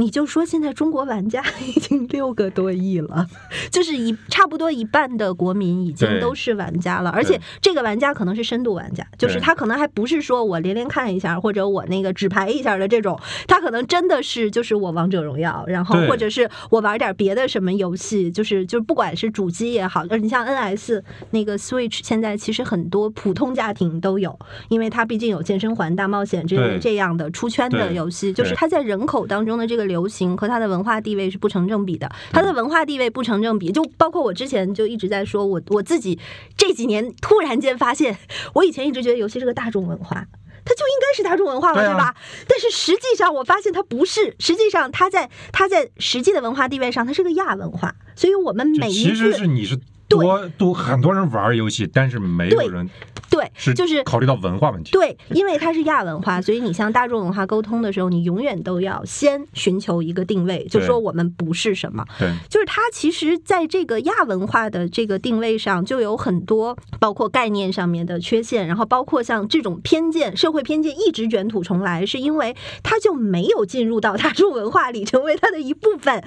[0.00, 3.26] 你就说现在中国玩家 已经六个多亿了，
[3.70, 24.38] 就是一差不多一半的国民已经都是玩家了，而且这个玩家可能是深度玩家，就是他可能还不是说我连连看一下或者我那个纸牌一下的这种，他可能真的是就是我王者荣耀，然后或者是我玩点别的什么游戏，就是就是不管是主机也好，呃，你像 NS 那个 Switch 现在其实很多普通家庭都有，
[24.70, 29.89] 因为它毕竟有健身环大冒险这类这样的出圈的游戏，就是它在人口当中的这个。
[29.90, 36.18] 流行和它的文化地位是不成正比的，它的文化地位不成正比，就包括我之前就一直在说，我我自己
[36.56, 38.16] 这几年突然间发现，
[38.54, 40.26] 我以前一直觉得游戏是个大众文化，
[40.64, 42.14] 它就应该是大众文化了，对吧？
[42.48, 49.78] 但是实际上我发现它不是，实际上它在它在实际的文化地位上，它是个亚文化，所以我们每一其实是你是
[50.10, 52.90] 多多很多人玩游戏，但是没有人。
[53.30, 54.90] 对，是就是考虑到文化问题。
[54.90, 62.04] 对，因为它是亚文化，所以你向大众文化沟通的时候，你永远都要先寻求一个定位，就说我们不是什么。
[62.18, 76.22] 对，就是它其实在这个亚文化的这个定位上，就有很多包括概念上面的缺陷，然后包括像这种偏见、社会偏见一直卷土重来，是因为它就没有进入到大众文化里，成为它的一部分呀，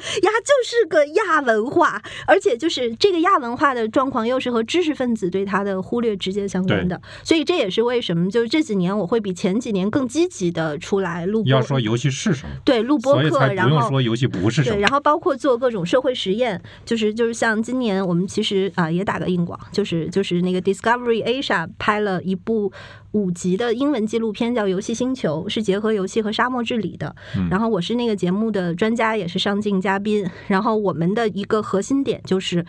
[0.46, 7.02] 就是个亚文化，而且就是这个亚文化的状况，又是和知识分子对他的忽略直接相关的。
[7.24, 11.44] 所以这也是为什么，就是这几年我会比前几年更积极的出来录。
[11.46, 12.56] 要说游戏是什么？
[12.64, 14.76] 对，录播课，然后说游戏不是什么。
[14.76, 22.72] 对，然后包括做各种社会实验，就是就是像今年我们其实啊也打个硬广，就是就是那个 Discovery Asia 拍了一部
[23.12, 27.16] 五集的英文纪录片，叫《游戏星球》，是结合游戏和沙漠治理的。
[27.50, 30.26] 然后我是那个节目的专家，也是上镜嘉宾。
[30.48, 32.66] 然后我们的一个核心点就是，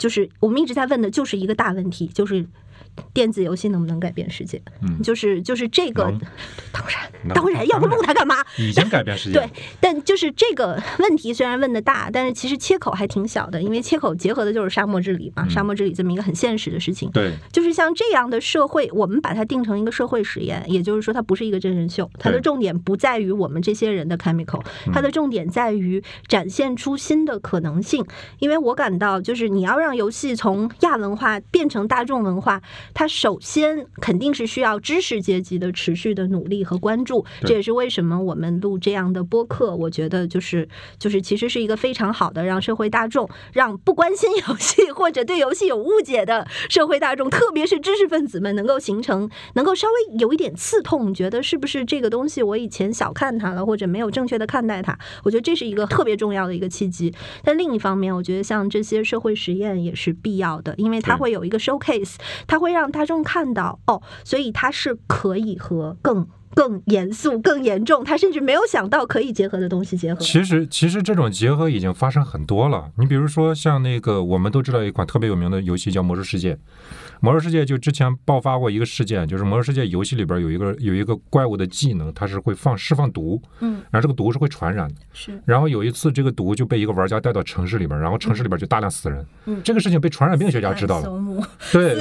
[0.00, 2.46] 就是我们一直在问的就是一个大问题，就是。
[3.12, 4.60] 电子游戏能不能改变世界？
[4.82, 6.04] 嗯，就是就是这个，
[6.72, 8.36] 当然当然，要不录它干嘛？
[8.58, 9.38] 已经改变世界。
[9.38, 9.48] 对，
[9.80, 17.10] 但就是这个问题虽然问的大，但是其实切口还挺小的，因为切口结合的就是沙漠治理嘛，沙漠治理这么一个很现实的事情。
[17.10, 28.04] 对，就是像这样的社会，我们把它定成一个社会实验，也就是说它不是一个真人秀，它的重点不在于我们这些人的 chemical，它的重点在于展现出新的可能性。
[28.38, 32.60] 因为我感到，就是你要让游戏从亚文化变成大众文化。
[32.94, 39.76] 它首先肯定是需要知识阶级的持续的努力和关注，这也是为什么我们录这样的播客。
[39.76, 40.66] 我觉得就是
[40.98, 54.98] 就是其实是一个非常好的让社会大众、让不关心游戏或者对游戏有误解的社会大众，特别是知识分子们，能够形成能够稍微有一点刺痛，觉得是不是这个东西我以前小看它了，或者没有正确的看待它。
[55.24, 57.12] 我觉得这是一个特别重要的一个契机。
[57.44, 62.14] 但另一方面，我觉得像这些社会实验也是必要的，因为它会有一个 showcase，
[62.46, 62.69] 它会。
[62.70, 70.20] 会让大众看到哦，所以它是可以和更更严肃、更严重，他甚至没有想到可以结合的东西结合。
[70.20, 72.90] 其实，其实这种结合已经发生很多了。
[72.98, 76.54] 你比如说，像那个我们都知道一款特别有名的游戏叫《魔兽世界》。
[77.20, 85.38] 魔兽世界就之前爆发过一个事件，就是魔兽世界游戏里边有一个有一个怪物的技能，它是会放释放毒，嗯，然后这个毒是会传染的，是。
[85.44, 92.00] 然后有一次这个毒就被一个玩家带到城市里边，然后城市里边就大量死人，嗯，这个事情被传染病学家知道了，对，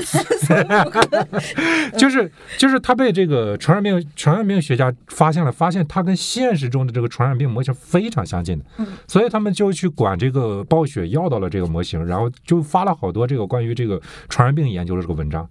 [2.00, 15.09] 就是就是他被这个传染病传染病学家发现了，发现他跟现实中的这个传染病模型非常相近的，嗯，所以他们就去管这个暴雪要到了这个模型，然后就发了好多这个关于这个传染病研究的。
[15.10, 15.50] 个文章。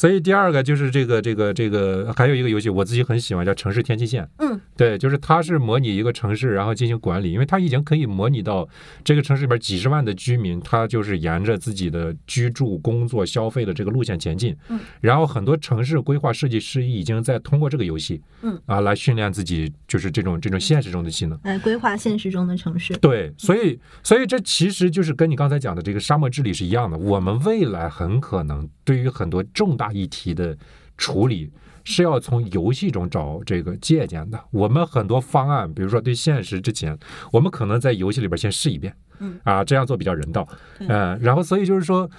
[0.00, 8.66] 所以第二个就是这个这个这个还有一个游戏我自己很喜欢叫城市天际线，嗯，对，就是它是模拟一个城市然后进行管理，因为它已经可以模拟到
[9.04, 18.58] 这个城市里边几十万的居民，他就是沿着自己的居住、工作、消费的这个路线前进，嗯，然后很多城市规划设计师已经在通过这个游戏，嗯。
[18.64, 30.56] 啊来训练自己，就是这种这种现实中的技能，来规划现实中的城市，对，所以所以这其实就是跟你刚才讲的这个沙漠治理是一样的，我们未来很可能对于很多重大议题的。
[31.00, 31.50] 处理
[31.82, 34.38] 是要从游戏中找这个借鉴的。
[34.50, 36.94] 我们很多方案，比如说对现实之前，
[37.32, 40.46] 我们可能在游戏里边先试一遍，嗯啊，这样做比较人道，
[40.80, 42.10] 嗯、然后所以就是说。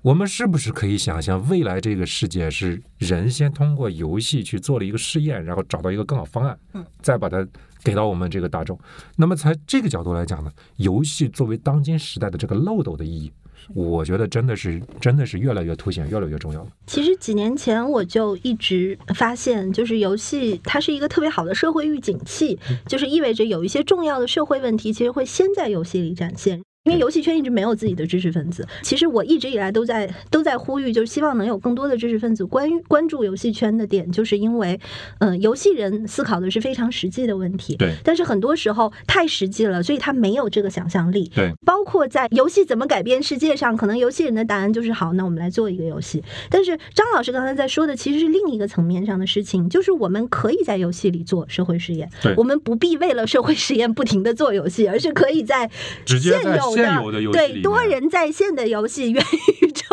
[0.00, 7.44] 我们是不是可以想象，未来这个世界是人先通过游戏去做了一个试验，然后找到一个更好方案，嗯，再把它
[7.82, 8.78] 给到我们这个大众？
[9.16, 13.32] 那么，从这个角度来讲呢，游戏作为当今时代的这个漏斗的意义，
[13.74, 16.68] 我觉得真的是真的是越来越凸显，越来越重要了。
[16.86, 26.62] 其实几年前我就一直发现，就是游戏它是一个特别好的社会预警器，就是意味着有一些重要的社会问题，其实会先在游戏里展现。
[26.88, 34.80] 因为游戏圈一直没有自己的知识分子，其实我一直以来都在都在呼吁，就是希望能有更多的知识分子关关注游戏圈的点，就是因为，
[35.18, 37.92] 嗯、游戏人思考的是非常实际的问题，对。
[38.02, 46.24] 但是很多时候太实际了，所以他没有这个想象力，对，包括在游戏怎么改变世界上，可能游戏人的答案就是好，那我们来做一个游戏。
[46.48, 52.08] 但是张老师刚才在说的其实是另一个层面上的事情，就是我们可以在游戏里做社会实验。
[52.22, 55.68] 对，我们不必为了社会实验不停的做游戏，而是可以在
[56.06, 59.22] 直接在有现有的游戏对多人在线的游戏、元
[59.62, 59.84] 宇宙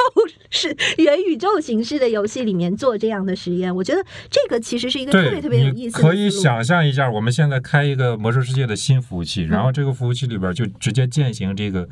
[0.49, 3.75] 是元宇宙形式的游戏里面做这样的实验。
[3.75, 11.87] 我觉得这个其实是一个特别，特别有意思的可以想象一下，我们现在开一个魔兽世界的新服务器，嗯然后这个服务器里边就直接践行这个，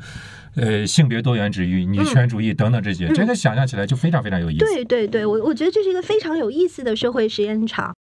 [0.56, 4.64] 呃，性别多元主义、女权主义等等这些，嗯这个想象起来就非常非常有意思。
[4.64, 7.94] 对对对，我我觉得这是一个非常有意思的社会实验场。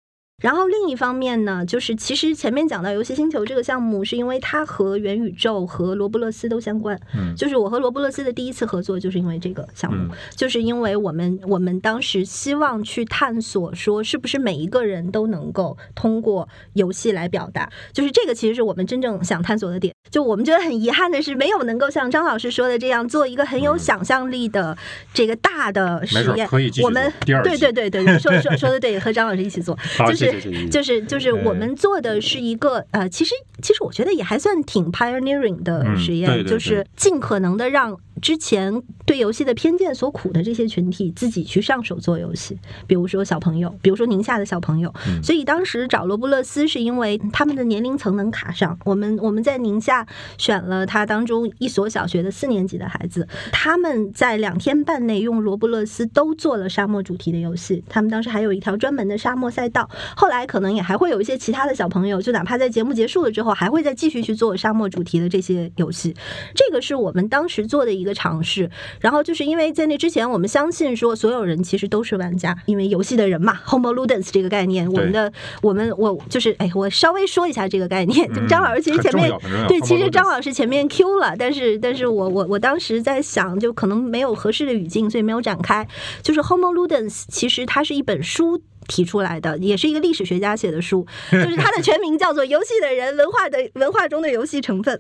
[0.43, 7.01] 然后另一方面呢，就是其实前面讲到游戏星球这个项目，是因为它和元宇宙和罗布勒斯都相关。
[7.17, 19.95] 嗯就是我和罗布勒斯的第一次合作，就是因为这个项目，嗯就是因为我们我们当时希望去探索说，是不是每一个人都能够通过游戏来表达，就是这个其实是我们真正想探索的点。
[20.11, 24.77] 就我们觉得很遗憾的是，没有能够像张老师说的这样做一个很有嗯想象力的
[25.15, 26.47] 这个大的实验。
[26.49, 29.79] 可以我们第二对对对对对，说说说的对，和张老师一起做，
[30.09, 30.32] 就是
[30.71, 42.57] 就是就是我哎们做的是一个呃，其实其实我觉得也还算挺 pioneering 的嗯实验，就是尽可能的让之前对游戏的偏见所苦的这些群体自己去上手做游戏，
[42.87, 44.91] 比如说小朋友，比如说宁夏的小朋友。
[45.07, 50.07] 嗯所以当时找罗布勒斯是因为他们的年龄层能卡上，我们我们在宁夏
[50.39, 66.15] 选了他当中一所小学的四年级的孩子，他们在两天半内用罗布勒斯都做了沙漠主题的游戏，他们当时还有一条专门的沙漠赛道，后来可能也还会有一些其他的小朋友，就哪怕在节目结束了之后，还会再继续去做沙漠主题的这些游戏。
[66.55, 68.71] 这个是我们当时做的一个尝试。
[69.01, 78.29] 然后就是因为在那之前，我们相信说所有人其实都是玩家，因为游戏的人嘛，Homo ludens 这个概念，我们的我们我就是哎，我稍微说一下这个概念。
[78.35, 79.31] 嗯张老师其实前面
[79.69, 85.87] 对，其实张老师前面 Q 了，但是但是我我我当时在想，就可能没有合适的语境，所以没有展开。
[86.23, 88.63] 就是 Homo ludens，其实它是一本书。
[88.89, 94.97] 提出来的也是一个历史学家写的书，就是它的全名叫做《游戏的人文化的文化中的游戏成分》。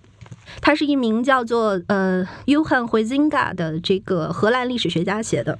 [0.60, 5.58] 他是一名叫做呃 Johann Huizinga 的这个荷兰历史学家写的。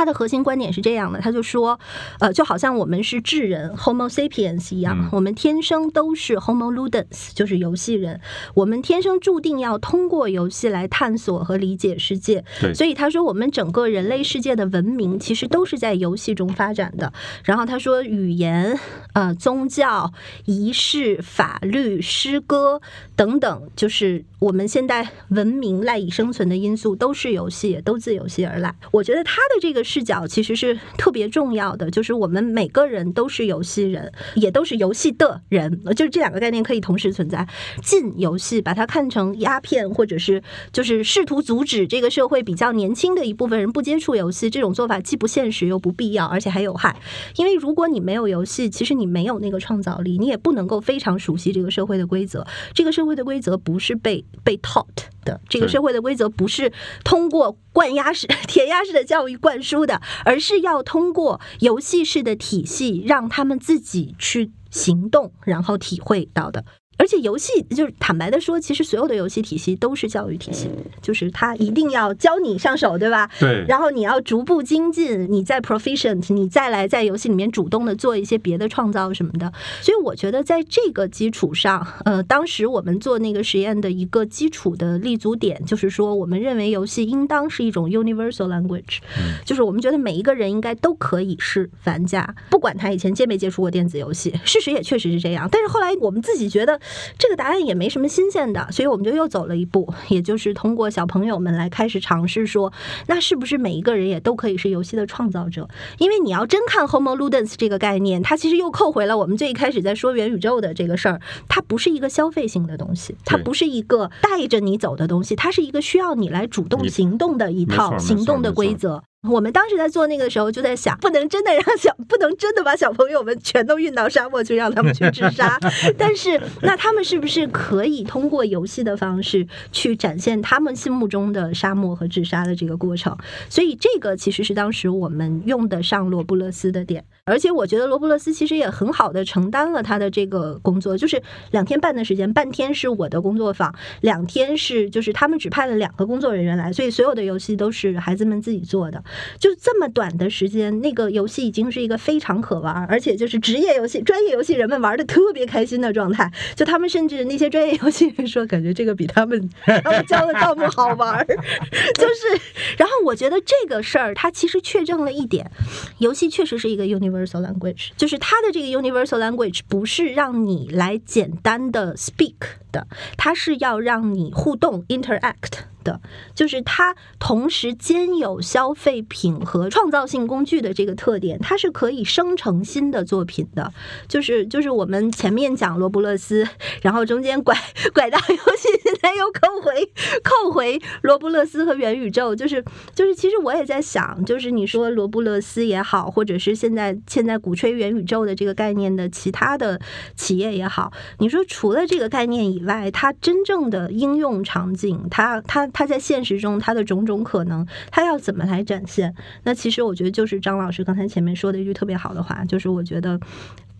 [0.00, 1.78] 他的核心观点是这样的，他就说，
[2.20, 8.18] 呃，就好像我们是智人 （Homo sapiens） 一样，嗯我们天生都是 Homo ludens，就是游戏人。
[8.54, 12.42] 我们天生注定要通过游戏来探索和理解世界。
[12.62, 17.12] 对所以他说，我们整个人类世界的文明其实都是在游戏中发展的。
[17.44, 18.78] 然后他说，语言、
[19.12, 20.10] 呃，宗教、
[20.46, 22.80] 仪式、法律、诗歌
[23.14, 28.74] 等等，就是我们现代文明赖以生存的因素，都是游戏，也都自游戏而来。
[28.90, 37.46] 我觉得他的这个视角其实是特别重要的，就是我们每个人都是游戏人，也都是游戏的人，就是这两个概念可以同时存在。
[37.82, 46.98] 禁游戏，把它看成鸦片，或者是就是试图阻止这个社会比较年轻的一部分人不接触游戏，这种做法既不现实又不必要，而且还有害。
[47.36, 52.46] 因为如果你没有游戏，其实你没有那个创造力，你也不能够非常熟悉这个社会的规则。
[52.72, 54.86] 这个社会的规则不是被被 taught
[55.24, 56.72] 的，这个社会的规则不是
[57.04, 66.64] 通过灌压式、 填鸭式的教育灌输的，而是要通过游戏式的体系，让他们自己去行动，然后体会到的。
[67.00, 70.68] 而且游戏就是坦白的说，其实所有的游戏体系都是教育体系，
[71.00, 73.30] 就是它一定要教你上手，对吧？
[73.40, 79.50] 对，然后你要逐步精进，你再 proficient，你再来在游戏里面主动的做一些别的创造什么的。
[79.80, 88.98] 所以我觉得在这个基础上，呃，当时我们做那个实验的一个基础的立足点，就是说，我们认为游戏应当是一种 universal language，、
[89.46, 94.38] 就是我们觉得每一个人应该都可以是玩家，不管他以前接没接触过电子游戏。
[94.44, 96.78] 事实也确实是这样，但是后来我们自己觉得
[97.18, 102.72] 这个答案也没什么新鲜的，所以我们就又走了一步，也就是通过小朋友们来开始尝试说，
[103.06, 105.68] 那是不是每一个人也都可以是游戏的创造者？
[105.98, 119.02] 因为你要真看 Homo Ludens 这个概念，它其实又扣回了我们最一开始在说元宇宙的这个事儿，它不是一个消费性的东西，它不是一个带着你走的东西，它是一个需要你来主动行动的一套行动的规则。
[119.28, 125.58] 我们当时在做那个的时候，就在想，不能真的让小，不能真的把小朋友们全都运到沙漠去，让他们去治沙。
[125.98, 133.14] 但是，那他们是不是可以通过游戏的方式去展现他们心目中的沙漠和治沙的这个过程？
[133.50, 137.04] 所以，这个其实是当时我们用得上罗布勒斯的点。
[137.30, 141.22] 而且，我觉得罗布勒斯其实也很好的承担了他的这个工作，就是
[141.52, 149.02] 两天半的时间，半天是我的工作坊，两天是就是他们只派了两个工作人员来，所以所有的游戏都是孩子们自己做的。
[149.38, 156.30] 就这么短的时间，那个游戏已经是一个非常可玩，而且就是职业游戏、专业游戏，人们玩的特别开心的状态。
[156.56, 159.48] 就他们甚至那些专业游戏人说，感觉这个比他们
[159.84, 161.26] 他们教的项目好玩。
[161.26, 162.40] 就是，
[162.76, 165.50] 然后我觉得这个事儿，它其实确证了一点，
[165.98, 172.36] 游戏确实是一个 universal language，就是它的这个 universal language 不是让你来简单的 speak
[172.72, 175.70] 的，它是要让你互动 interact。
[175.82, 175.98] 的，
[176.34, 183.72] 就是它同时兼有消费品和创造性工具的这个特点，它是可以生成新的作品的。
[184.06, 186.46] 就是就是我们前面讲罗布勒斯，
[186.82, 187.56] 然后中间拐
[187.94, 189.90] 拐到游戏，现在又扣回
[190.22, 192.36] 扣回罗布勒斯和元宇宙。
[192.36, 192.62] 就是
[192.94, 199.80] 就是其实我也在想，就是你说罗布勒斯也好，或者是现在现在鼓吹元宇宙的这个概念的其他的
[200.14, 205.66] 企业也好，你说除了这个概念以外，它真正的应用场景，它它。
[205.72, 209.14] 它在现实中，它的种种可能，它要怎么来展现？
[209.44, 213.18] 那其实我觉得，就是张老师刚才前面说的一句特别好的话，就是我觉得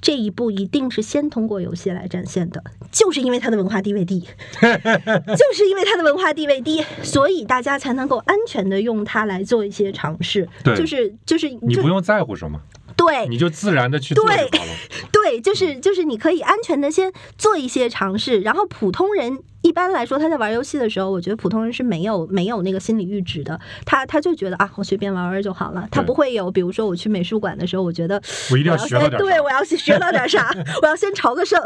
[0.01, 4.21] 这一步一定是先通过游戏来展现的，就是因为它的文化地位低，
[4.61, 10.49] 就是因为它的文化地位低，所以大家才能够安全的用它来做一些尝试。
[10.65, 12.59] 对，就是就是你不用在乎什么。
[13.01, 14.73] 对，你就自然的去做就好了。
[15.13, 31.59] 对，就是就是你可以安全的先做一些尝试，然后普通人一般来说他在玩游戏的时候，我觉得普通人是没有没有那个心理阈值的，他他就觉得啊，我随便玩玩就好了，他不会有，比如说我去美术馆的时候，我觉得我一定要学到点，对我要学到点啥， 我要先朝个圣，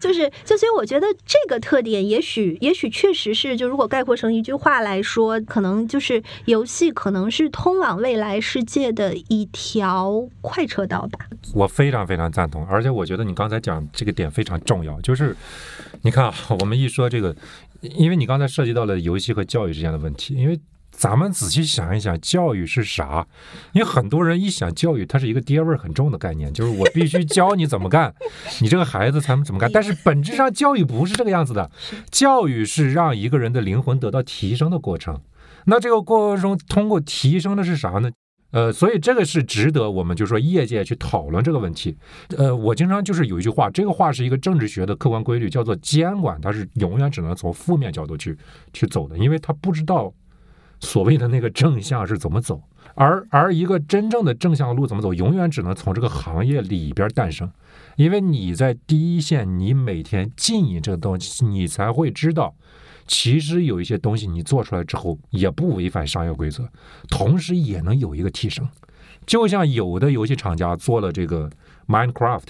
[0.00, 10.80] 就是就所以我觉得这个特点，也许也许确实是，就如果概括成一句话来说，可能就是游戏可能是通往未来世界的一条快车。
[10.90, 15.36] 道吧，我非常非常赞同，而且我觉得你刚才讲这个点非常重要，就是
[16.02, 17.36] 你看啊，我们一说这个，
[17.80, 20.60] 因为你刚才涉及到了游戏和教育之间的问题，因为
[20.90, 23.26] 咱们仔细想一想，教育是啥？
[23.72, 28.14] 因为很多人一想教育，它是一个爹味儿很重的概念，就是我必须教你怎么干，
[28.60, 29.70] 你这个孩子才能怎么干。
[29.72, 31.70] 但是本质上教育不是这个样子的，
[32.10, 35.20] 教育是让一个人的灵魂得到提升的过程。
[35.66, 38.10] 那这个过程中通过提升的是啥呢？
[38.52, 41.96] 呃，所以这个是值得我们就说业界去讨论这个问题。
[42.36, 48.36] 呃，我经常就是有一句话，这个话是一个政治学的客观规律，叫做监管它是永远只能从负面角度去
[48.72, 50.12] 去走的，因为他不知道
[50.80, 52.62] 所谓的那个正向是怎么走，
[52.94, 57.50] 而而一个真正的正向的路怎么走，永远只能从这个行业里边诞生，
[57.96, 62.54] 因为你在第一线，你每天经营这个东西，你才会知道。
[63.10, 66.62] 其实有一些东西你做出来之后也不违反商业规则，
[67.08, 68.66] 同时也能有一个提升。
[69.26, 71.50] 就像有的游戏厂家做了这个
[71.88, 72.44] Minecraft，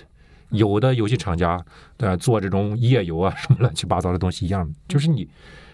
[0.50, 1.64] 有的游戏厂家
[1.96, 5.26] 对做这种页游啊什么乱七八糟的东西一样，就是你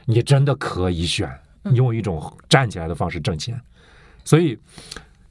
[0.04, 1.28] 你真的可以选
[1.74, 3.60] 用一种站起来的方式挣钱。
[4.24, 4.56] 所以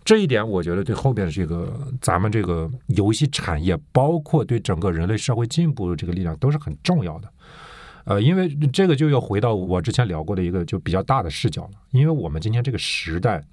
[0.04, 7.32] 这一点我觉得对后边的这个咱们这个游戏产业，包括对整个人类社会进步的这个力量都是很重要的。
[8.06, 11.72] 呃，因为这个就要回到我之前聊过的一个就比较大的视角了。
[11.92, 13.44] 因为我们今天这个时代，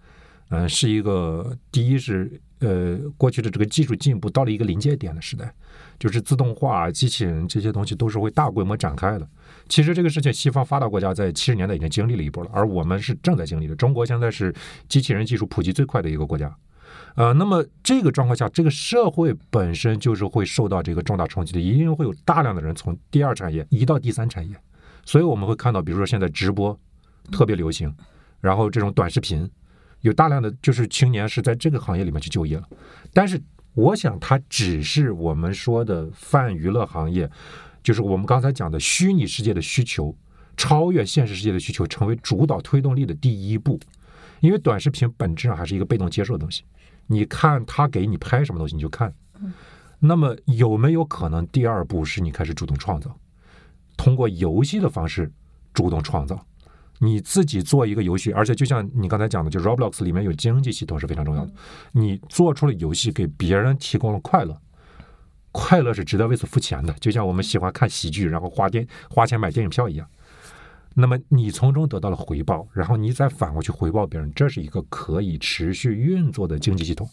[0.50, 5.52] 嗯，是一个第一是呃过去的这个技术进步到了一个临界点的时代，
[5.98, 9.28] 就是自动化、机器人这些东西都是会大规模展开的。
[9.68, 13.74] 其实这个事情西方发达国家在七十年代已经经历了一波了，而我们是正在经历的。
[13.74, 14.54] 中国现在是
[14.88, 16.54] 机器人技术普及最快的一个国家。
[17.14, 24.56] 呃，那么这个状况下，这个社会本身就是会受到这个重大冲击的，一定会有大量的人从第二产业移到第三产业，
[25.04, 26.78] 所以我们会看到，比如说现在直播
[27.30, 27.94] 特别流行，
[28.40, 29.48] 然后这种短视频
[30.00, 32.66] 有大量的就是青年是在这个行业里面去就业了。
[33.12, 33.40] 但是
[33.74, 37.30] 我想，它只是我们说的泛娱乐行业，
[37.82, 40.16] 就是我们刚才讲的虚拟世界的需求
[40.56, 43.78] 超越现实世界的需求，成为主导推动力的第一步。
[44.40, 46.64] 因为短视频本质上还是一个被动接受的东西。
[47.06, 49.12] 你看他给你拍什么东西，你就看。
[49.98, 53.16] 那么有没有可能第二步是你开始主动创造？
[53.96, 55.30] 通过游戏的方式
[55.72, 56.44] 主动创造。
[56.98, 61.52] 你自己做一个游戏，而且就像你刚才讲的，就 Roblox 里面有经济系统是非常重要的。
[61.90, 64.56] 你做出了游戏，给别人提供了快乐，
[65.50, 66.92] 快乐是值得为此付钱的。
[67.00, 70.08] 就像我们喜欢看喜剧，然后花电花钱买电影票一样。
[70.94, 77.08] 那么你从中得到了回报，然后你再反过去回报别人，这是一个可以持续运作的经济系统，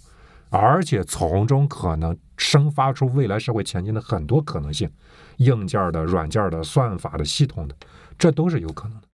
[0.49, 4.89] 而且从中可能生发出未来社会前进的很多可能性，
[5.37, 7.75] 硬件的、软件的、算法的、系统的，
[8.17, 9.07] 这都是有可能的。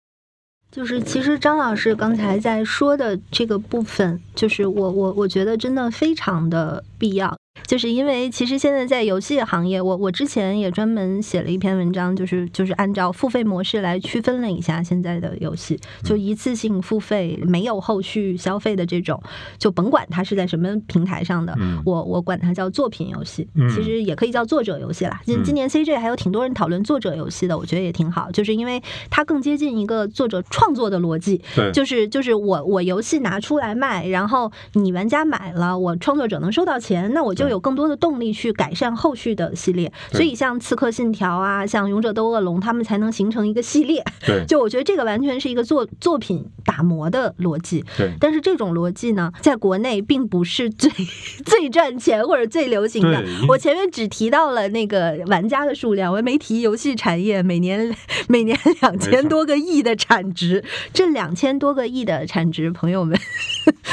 [0.71, 7.37] 就是其实张老师刚才在说的这个部分，就是我我我觉得真的非常的必要。
[7.67, 19.23] 就是因为其实现在在游戏行业，我我之前也专门写了一篇文章，就是就是按照付费模式来区分了一下现在的游戏，就一次性付费没有后续消费的这种，
[19.59, 25.21] 就甭管它是在什么平台上的，我我管它叫作品游戏，其实也可以叫作者游戏啦。
[25.25, 31.41] 今今年 CJ 还有挺多人讨论作者游戏的，我觉得也挺好，就是因为它更接近一个作者创作的逻辑，
[31.73, 37.63] 就是就是我我游戏拿出来卖，然后你玩家买了，我创作者能收到钱，那我就有。
[37.63, 44.05] 更多的动力去改善后续的系列，所以像《刺客信条》啊，像《勇者斗恶龙》，他们才能形成一个系列。
[44.27, 47.85] 对， 就我觉得这个完全是一个作作品打磨的逻辑。
[47.97, 50.91] 对，但是这种逻辑呢，在国内并不是最
[51.47, 53.25] 最赚钱或者最流行的。
[53.49, 57.95] 我前面只提到了那个玩家的数量，我没提游戏产业每年
[58.29, 60.65] 每年两千多个亿的产值。
[60.93, 63.17] 这两千多个亿的产值，朋友们，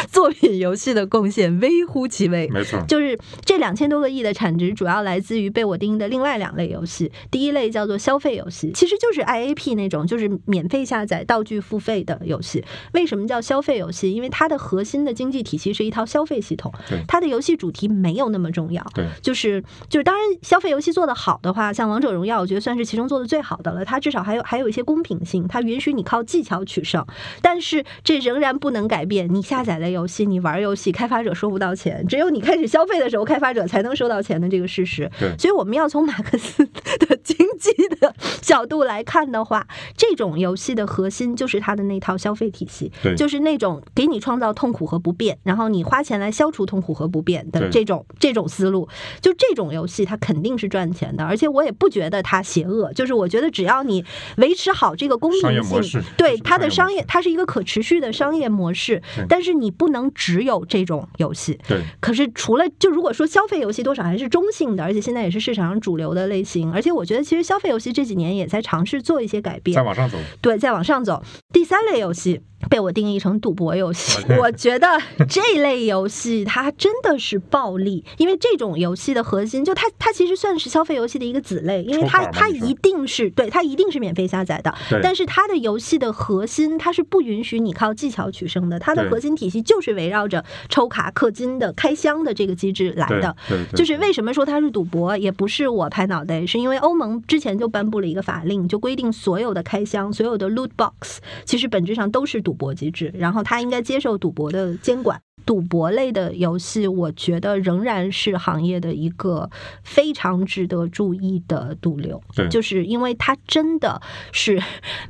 [0.09, 2.47] 作品游戏的贡献微乎其微。
[2.47, 3.15] 没错，就是
[3.45, 3.59] 这。
[3.59, 7.11] 两千多个亿的产值主要来自于被我定义的另外两类游戏。
[7.29, 12.63] 第一类叫做消费游戏，其实就是 IAP 那种，就是免费下载道具付费的游戏。
[12.93, 14.13] 为什么叫消费游戏？
[14.13, 16.71] 因为它的核心的经济体系是一套消费系统，
[17.05, 18.81] 它的游戏主题没有那么重要。
[18.95, 23.83] 对，就是就是，当然消费游戏做得好的话，像王者荣耀，我觉得算是其中做的最好的了。
[23.83, 27.05] 它至少还有还有一些公平性，它允许你靠技巧取胜。
[27.41, 32.07] 但是这仍然不能改变你下载了游戏，你玩游戏，开发者收不到钱。
[32.07, 48.89] 只有你开始消费的时候，开发者才能收到钱的这个事实，所以我们要从马克思的 经济的角度来看的话，这种游戏的核心就是它的那套消费体系，就是那种给你创造痛苦和不便，然后你花钱来消除痛苦和不便的这种这种思路，
[49.21, 54.03] 就这种游戏它肯定是赚钱的，而且我也不觉得它邪恶，就是我觉得只要你
[54.37, 63.83] 维持好这个公平性，对它的商业，它是一个可持续的商业模式，但是你不能只有这种游戏，对，可是除了就如果说消费游戏。
[63.83, 66.71] 多少还是中性的，而且现在也是市场上主流的类型。
[66.71, 70.17] 而且我觉得，其实消费游戏这几年也在尝试做一些改变，再往上走。
[70.41, 71.23] 对，再往上走。
[71.51, 72.41] 第三类游戏。
[72.69, 74.85] 被我定义成赌博游戏， 我觉得
[75.29, 93.33] 这类游戏它真的是暴利，因为这种游戏的核心就它它其实算是消费游戏的一个子类，因为它它一定是对它一定是免费下载的，但是它的游戏的核心它是不允许你靠技巧取胜的，它的核心体系就是围绕着抽卡氪金的开箱的这个机制来的，
[93.73, 102.59] 就是为什么说它是赌博，也不是我拍脑袋，是因为欧盟之前就颁布了一个法令，就规定所有的开箱所有的 loot box 其实本质上都是赌。
[102.59, 105.21] 博机制，然后他应该接受赌博的监管。
[105.45, 109.49] 赌博类的游戏，我觉得仍然是行业的一个
[109.83, 112.21] 非常值得注意的毒瘤。
[112.35, 114.61] 对，就是因为它真的是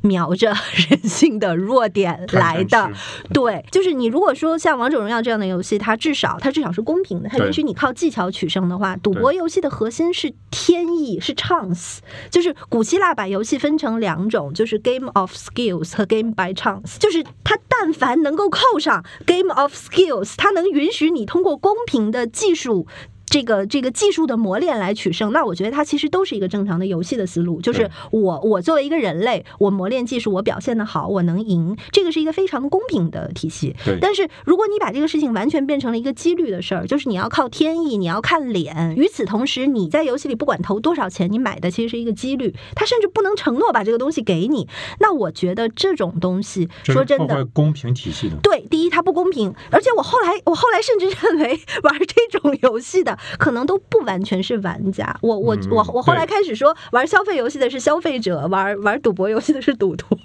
[0.02, 0.54] 瞄着
[0.88, 2.90] 人性的弱点来的。
[3.32, 11.98] 对，就是你如果说像王者荣耀这样的游戏，它至少它至少是公平的，它允许你靠技巧取胜的话，赌博游戏的核心是天意，是 chance。
[12.30, 16.98] 就是古希腊把游戏分成两种，就是 game of skills 和 game by chance。
[16.98, 20.19] 就是它但凡能够扣上 game of skills。
[20.36, 22.86] 它能允许你通过公平的技术。
[23.30, 27.60] 这个这个技术的磨练来取胜，那我觉得它其实都是一个正常的游戏的思路。
[27.60, 33.76] 就是我我作为一个人类，我磨练技术，我表现的好，我能赢，这个是一个非常公平的体系。
[34.00, 38.96] 但是如果你把这个事情完全变成了一个几率的事儿，就是你要靠天意，你要看脸。
[38.96, 42.52] 与此同时，你在游戏里不管投多少钱，你买的其实是一个几率。
[42.74, 44.66] 他甚至不能承诺把这个东西给你。
[44.98, 48.36] 那我觉得这种东西，说真的，公平体系的。
[48.42, 53.16] 对，第一它不公平，而且我后来我后来甚至认为玩这种游戏的。
[53.38, 60.16] 可能都不完全是玩家，我我我我后来开始说，玩消费游戏的是消费者，玩玩赌博游戏的是赌徒。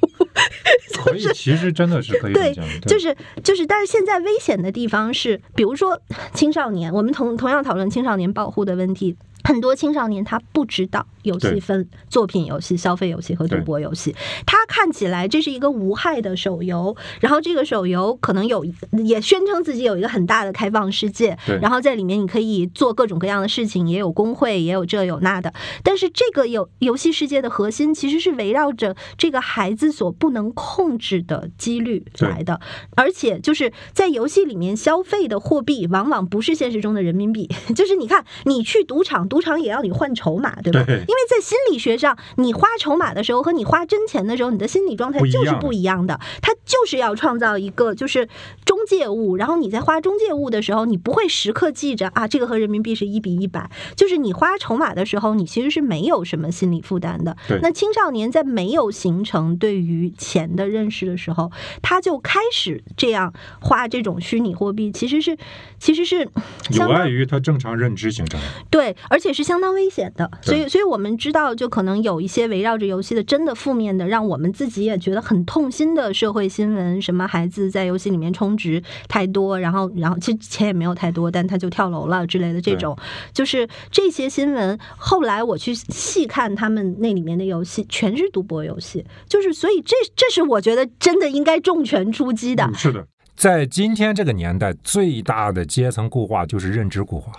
[1.04, 2.54] 可以，其实真的是可以对，
[2.88, 6.00] 就是就是，但是现在危险的地方是，比如说
[6.34, 9.16] 青少年，我们同同样讨论青少年保护的问题。
[9.46, 14.14] 很多青少年他不知道游戏分作品游戏、消费游戏和赌博游戏。
[14.46, 18.66] 他看起来这是一个无害的手游，然后这个手游可能有
[19.06, 25.54] 也宣称自己有一个很大的开放世界，然后在里面你可以做各种各样的事情，也有工会，也有这有那的。
[25.84, 32.60] 但是这个游游戏世界的核心其实是围绕着这个孩子所不能控制的几率来的，
[32.96, 40.82] 而且就是在游戏里面消费的货币往往不是现实中的人民币， 就是你看你去赌场，赌场也要你换筹码，对吧？
[40.86, 46.18] 对因为在心理学上，你花筹码的时候和你花真钱的时候，你的心理状态就是不一样不一样的。
[46.42, 48.30] 它就是要创造一个就是
[48.64, 53.70] 中介物，然后你在花中介物的时候，你不会时刻记着啊，这个和人民币是一比一百。
[53.98, 57.36] 就是你花筹码的时候，你其实是没有什么心理负担的。
[57.62, 65.38] 那青少年在没有形成对于钱的认识的时候，他就开始这样花这种虚拟货币，其实是
[65.86, 66.28] 其实是
[66.72, 68.40] 有碍于他正常认知形成。
[68.72, 70.28] 对，而且是相当危险的。
[70.42, 82.98] 所以，所以我们知道，就可能有一些围绕着游戏的真的负面的，让我们自己也觉得很痛心的社会新闻，什么孩子在游戏里面充值太多，然后，然后其实钱也没有太多，但他就跳楼了之类的这种，
[83.32, 84.80] 就是这些新闻。
[84.98, 92.64] 后来我去细看他们那里面的游戏，全是赌博游戏，就是所以这这是我觉得真的应该重拳出击的。
[92.64, 93.06] 嗯是的，
[93.36, 97.32] 在今天这个年代，最大的阶层固化就是认知固化。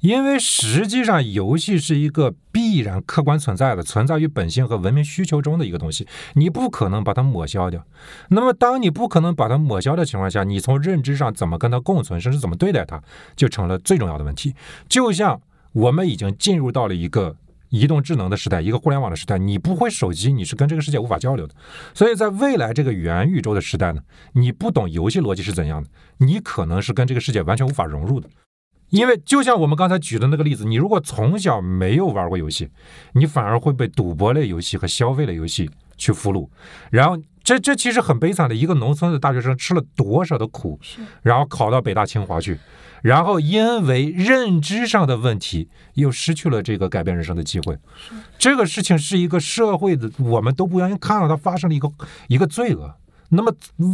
[0.00, 7.84] 因为实际上，游戏是一个必然客观存在的、存在于本性和文明需求中的一个东西，你不可能把它抹消掉。
[8.28, 13.02] 那么，当你不可能把它抹消的情况下，你从认知上怎么跟它共存，甚至怎么对待它，
[13.34, 14.54] 就成了最重要的问题。
[14.88, 15.40] 就像
[15.72, 17.34] 我们已经进入到了一个
[17.70, 21.54] 移动智能的时代，一个互联网的时代，你不会手机，你是跟这个世界无法交流的。
[21.94, 24.00] 所以在未来这个元宇宙的时代呢，
[24.32, 25.88] 你不懂游戏逻辑是怎样的，
[26.18, 28.28] 你可能是跟这个世界完全无法融入的。
[28.90, 32.70] 因为就像我们刚才举的那个例子，你如果从小没有玩过游戏，
[33.12, 36.48] 你反而会被赌博类游戏和消费类游戏去俘虏。
[36.90, 40.78] 然后这这其实很悲惨的，一个农村的大学生吃了多少的苦，
[41.22, 42.58] 然后考到北大清华去，
[43.00, 47.78] 然后因为认知上的问题，又失去了这个改变人生的机会。
[48.36, 51.90] 这个事情是一个社会的，我们都不愿意看到它发生了一个
[52.26, 52.94] 一个罪恶。
[53.30, 53.50] 那么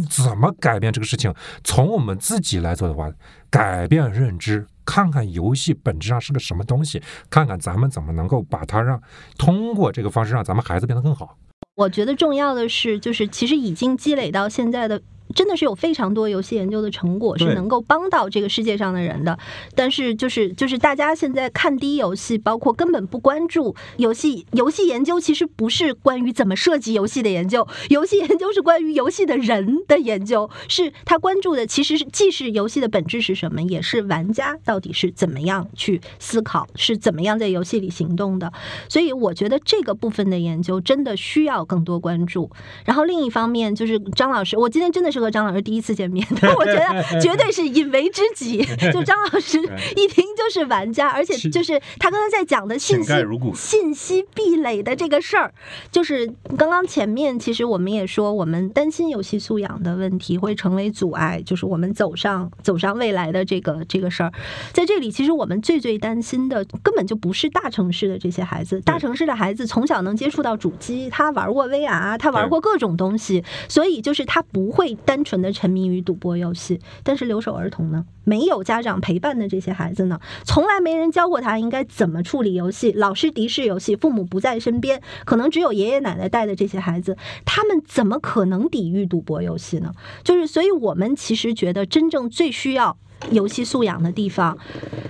[0.09, 1.33] 怎么改变这个事情？
[1.63, 3.09] 从我们自己来做的话，
[3.49, 9.01] 改变认知，看看游戏本质上是个什么东西，看看咱们怎么能够把它让
[9.37, 11.37] 通过这个方式让咱们孩子变得更好。
[11.75, 15.01] 我觉得重要的是，就是其实已经积累到现在的。
[15.35, 19.37] 真的是有非常多游戏研究的成果是能够帮到这个世界上的人的，
[19.75, 24.47] 但是就是就是大家现在看低游戏，包括根本不关注游戏。
[24.53, 38.53] 游戏研究其实不是关于怎么设计游戏的研究，游戏研究是关于游戏的人的研究，是他关注的其实是既是游戏的本质是什么，也是玩家到底是怎么样去思考，是怎么样在游戏里行动的。
[38.87, 42.49] 所以我觉得这个部分的研究真的需要更多关注。
[42.85, 46.25] 然后另一方面就是张老师，我今天真的是和张老师第一次见面，
[46.59, 48.63] 我觉得绝对是引为知己。
[48.93, 49.57] 就张老师
[49.97, 53.11] 一听就是玩家，而且就是他刚才在讲的信息
[53.55, 55.51] 信息壁垒的这个事儿，
[55.91, 64.31] 就是刚刚前面其实我们也说，我们担心游戏素养的问题会成为阻碍，就是我们走上走上未来的这个这个事儿。
[64.71, 76.81] 在这里，其实我们最最担心的根本就不是大城市的这些孩子，大城市的孩子从小能接触到主机，他玩过 VR，他玩过各种东西，所以就是他不会单纯的沉迷于赌博游戏。
[77.01, 89.93] 但是留守儿童呢，没有家长陪伴的这些孩子呢，从来没人教过他应该怎么处理游戏，老师敌视游戏，父母不在身边，可能只有爷爷奶奶带的这些孩子，他们怎么可能抵御赌博游戏呢？
[90.21, 92.97] 就是，所以我们其实觉得真正最需要
[93.31, 94.57] 游戏素养的地方，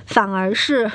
[0.05, 0.91] 反而是。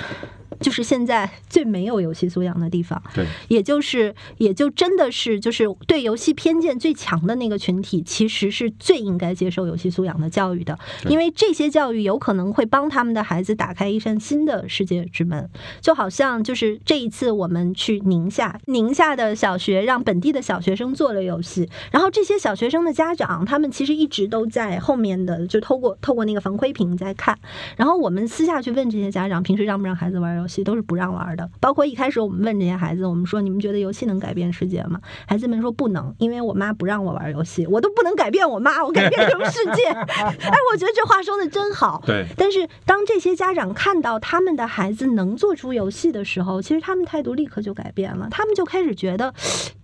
[0.59, 10.79] 就是现在最没有游戏素养的地方，对，也就是也就真的是就是对游戏偏见最强的那个群体，其实是最应该接受游戏素养的教育的，
[11.09, 15.49] 因为这些教育有可能会帮他们的孩子打开一扇新的世界之门。
[15.81, 27.39] 就好像就是这一次我们去宁夏，宁夏的小学让本地的小学生做了游戏，然后这些小学生的家长他们其实一直都在后面的就透过透过那个防窥屏在看，
[27.77, 30.65] 然后我们私下去问这些家长，平时让不让孩子玩游戏？
[30.65, 31.49] 都是不让玩的。
[31.61, 35.01] 包括一开始我们问这些孩子，我们说你们觉得游戏能改变世界吗？
[35.27, 39.85] 孩子们说不能，因为我妈不让我玩游戏，我都不能改变我妈，我改变什么世界？
[39.93, 42.03] 哎，我觉得这话说的真好。
[42.05, 42.27] 对。
[42.37, 49.33] 但是当这些家长看到他们的孩子能做出游戏的时候，其实他们态度立刻就改变了，他们就开始觉得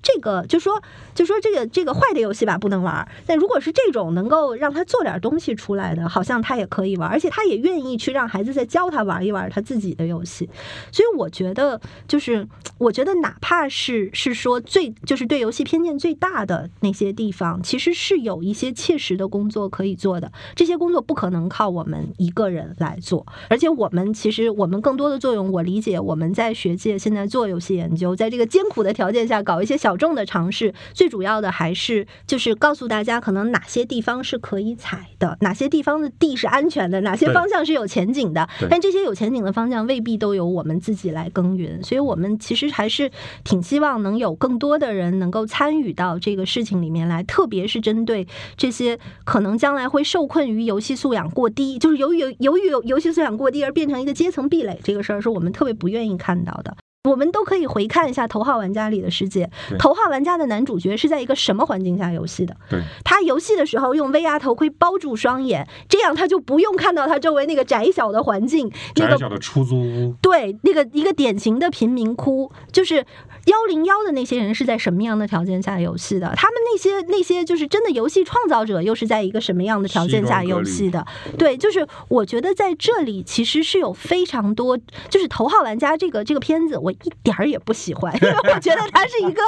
[0.07, 0.81] 这个就说
[1.17, 10.49] 就说这个这个坏的游戏吧不能玩，但如果是这种能够让他做点东西出来的，好像他也可以玩，而且他也愿意去让孩子再教他玩一玩他自己的游戏。
[10.93, 12.47] 所以我觉得，就是
[12.79, 20.31] 我觉得哪怕是是说最就是对游戏偏见最大的那些地方，其实是有一些切实的工作可以做的。
[20.55, 38.49] 这些工作不可能靠我们一个人来做，而且我们其实我们更多的作用，我理解我们在学界现在做游戏研究，在这个艰苦的条件下搞一些小众的尝试，最主要的还是就是告诉大家，可能哪些地方是可以踩的，哪些地方的地是安全的，哪些方向是有前景的。
[38.69, 43.11] 但这些有前景的方向未必都由我们自己来耕耘，所以我们其实还是
[43.45, 48.27] 挺希望能有更多的人能够参与到这个事情里面来，特别是针对
[48.57, 56.77] 这些可能将来会受困于游戏素养过低，就是由于由于游戏素养过低而变成一个阶层壁垒，这个事儿是我们特别不愿意看到的。
[57.07, 59.49] 我们都可以回看一下《头号玩家》里的世界，
[59.79, 62.57] 《头号玩家》的男主角是在一个什么环境下游戏的？
[62.69, 70.15] 对，他游戏的时候用 VR 头盔包住双眼，这样他就不用看到他周围那个窄小的环境，那个窄小的出租屋。
[70.21, 76.33] 对，那个一个典型的贫民窟，就是幺零幺的那些人是在什么样的条件下游戏的？
[76.37, 81.07] 他们那些那些就是真的游戏创造者又是在一个什么样的条件下游戏的？
[81.39, 84.77] 对，就是我觉得在这里其实是有非常多，
[85.09, 86.93] 就是《头号玩家》这个这个片子我。
[87.05, 89.43] 一点儿也不喜欢，因为我觉得他是一个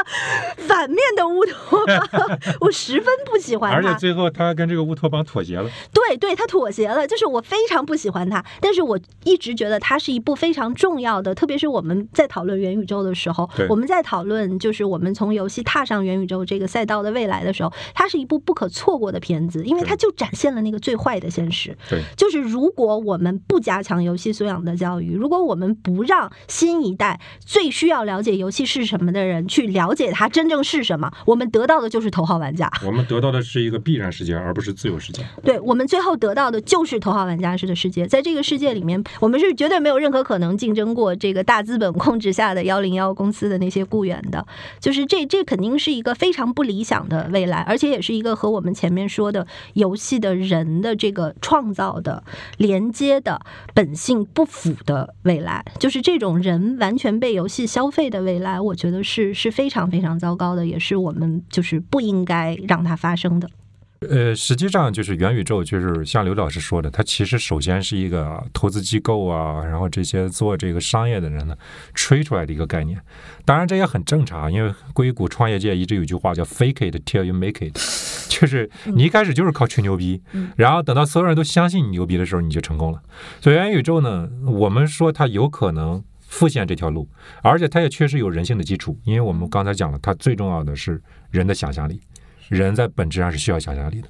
[0.66, 3.76] 反面的乌托邦， 我十分不喜欢他。
[3.76, 5.68] 而且最后他跟这个乌托邦妥协了。
[5.92, 8.44] 对，对他妥协了，就是我非常不喜欢他。
[8.60, 21.76] 但是我一直觉得他是一部非常重要的，特别是我们在讨论元宇宙的时候，我们在讨论就是我们从游戏踏上元宇宙这个赛道的未来的时候，它是一部不可错过的片子，因为它就展现了那个最坏的现实。
[21.88, 27.18] 对，就是如果我们不加强游戏素养的教育，如果我们不让新一代。
[27.44, 32.70] 最需要了解游戏是什么的人去了解它真正是什么，我们得到的就是头号玩家。
[32.84, 35.24] 我们得到的是一个必然世界，而不是自由世界。
[35.42, 38.06] 对，我们最后得到的就是头号玩家式的世界。
[38.06, 44.46] 在这个世界里面，我们是绝对没有任何可能竞争过这个大资本控制下的幺零幺公司的那些雇员的。
[44.80, 52.22] 就是这，这肯定是一个非常不理想的未来，而且也是一个和我们前面说的游戏的人的这个创造的
[52.58, 53.40] 连接的
[53.74, 55.64] 本性不符的未来。
[55.78, 57.66] 就是这种人完全被游戏。
[57.66, 63.48] 消费的未来，我觉得是是非常非常糟糕的，也是我们就是不应该让它发生的。
[64.08, 71.54] 呃，实际上就是元宇宙，就是像刘老师说的，它其实首先是一个投资机构啊，然后这些做这个商业的人呢
[71.94, 72.98] 吹出来的一个概念。
[73.44, 77.74] 当然这也很正常，因为硅谷创业界一直有句话叫 “fake it till you make it”，
[78.30, 80.22] 就是你一开始就是靠吹牛逼，
[80.56, 83.02] 然后等到所有人都相信你牛逼的时候，你就成功了。
[83.40, 86.02] 所以元宇宙呢，我们说它有可能。
[86.28, 87.08] 复现这条路，
[87.42, 91.98] 而且它也确实有人性的基础，因为我们刚才讲了，它最重要的是人的想象力，
[92.48, 94.08] 人在本质上是需要想象力的。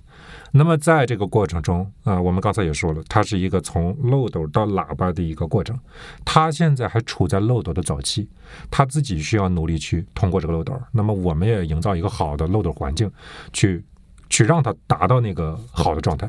[0.51, 5.79] 那么在这个过程中，啊，我们刚才也说了，它是一个从漏斗到喇叭的一个过程，
[6.25, 8.29] 它现在还处在漏斗的早期，
[8.71, 10.79] 它自己需要努力去通过这个漏斗。
[10.91, 13.11] 那么我们也营造一个好的漏斗环境，
[13.53, 13.85] 去
[14.29, 16.29] 去让它达到那个好的状态。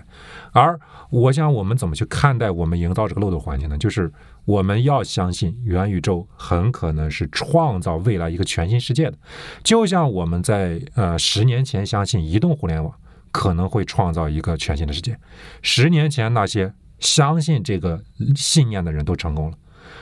[0.52, 0.80] 而
[1.10, 3.78] 我想，我们怎么去看待我们营造这个漏斗环境呢？
[3.78, 4.12] 就是。
[4.50, 9.16] 我们要相信元宇宙很可能是创造未来一个全新世界的，
[9.64, 12.92] 就像我们在呃十年前相信移动互联网
[13.32, 15.16] 可能会创造一个全新的世界。
[15.62, 18.02] 十年前那些相信这个
[18.36, 19.58] 信念的人都成功了，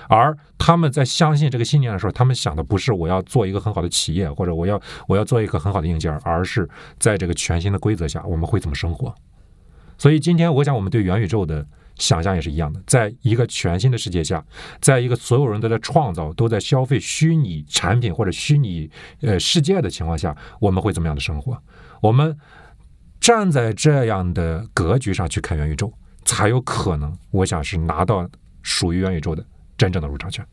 [0.08, 9.14] 而他们在相信这个信念的时候，他们想的不是我要做一个很好的企业，或者我要我要做一个很好的硬件，而是在这个全新的规则下我们会怎么生活。
[9.98, 11.68] 所以今天我想我们对元宇宙的。
[11.98, 14.44] 想象也是一样的，在一个全新的世界下，
[14.80, 18.90] 在一个所有人都在创造、都在消费虚拟产品或者虚拟
[19.22, 21.62] 呃世界的情况下，我们会怎么样的生活？
[22.02, 22.38] 我们
[23.20, 25.92] 站在这样的格局上去看元宇宙，
[26.24, 28.30] 才有可能，我想是拿到
[28.62, 29.44] 属于元宇宙的
[29.78, 30.46] 真正的入场券。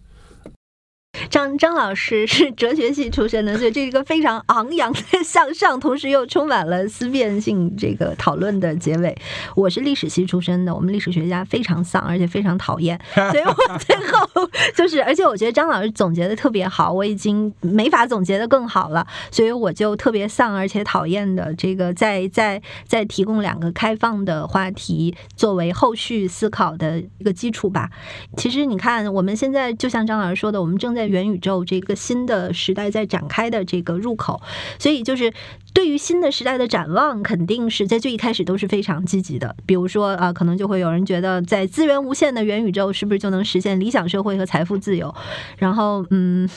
[1.31, 9.17] 张张老师是哲学系出身的，所以这是一个非常昂扬的向上，同时又充满了思辨性这个讨论的结尾。
[9.55, 27.91] 我是历史系出身的，我们历史学家非常丧，而且非常讨厌， 所以我最后就是，而且我觉得张老师总结的特别好，我已经没法总结的更好了，所以我就特别丧而且讨厌的这个，再再再提供两个开放的话题作为后续思考的一个基础吧。
[28.37, 31.04] 其实你看，我们现在就像张老师说的，我们正在。
[31.07, 34.41] 元宇宙这个新的时代在展开的这个入口，
[34.79, 35.33] 所以就是
[35.75, 39.55] 对于新的时代的展望，肯定是在最一开始都是非常积极的。
[39.67, 45.13] 比如说啊，可能就会有人觉得，在资源无限的元宇宙，是不是就能实现理想社会和财富自由？
[45.59, 46.49] 然后，嗯，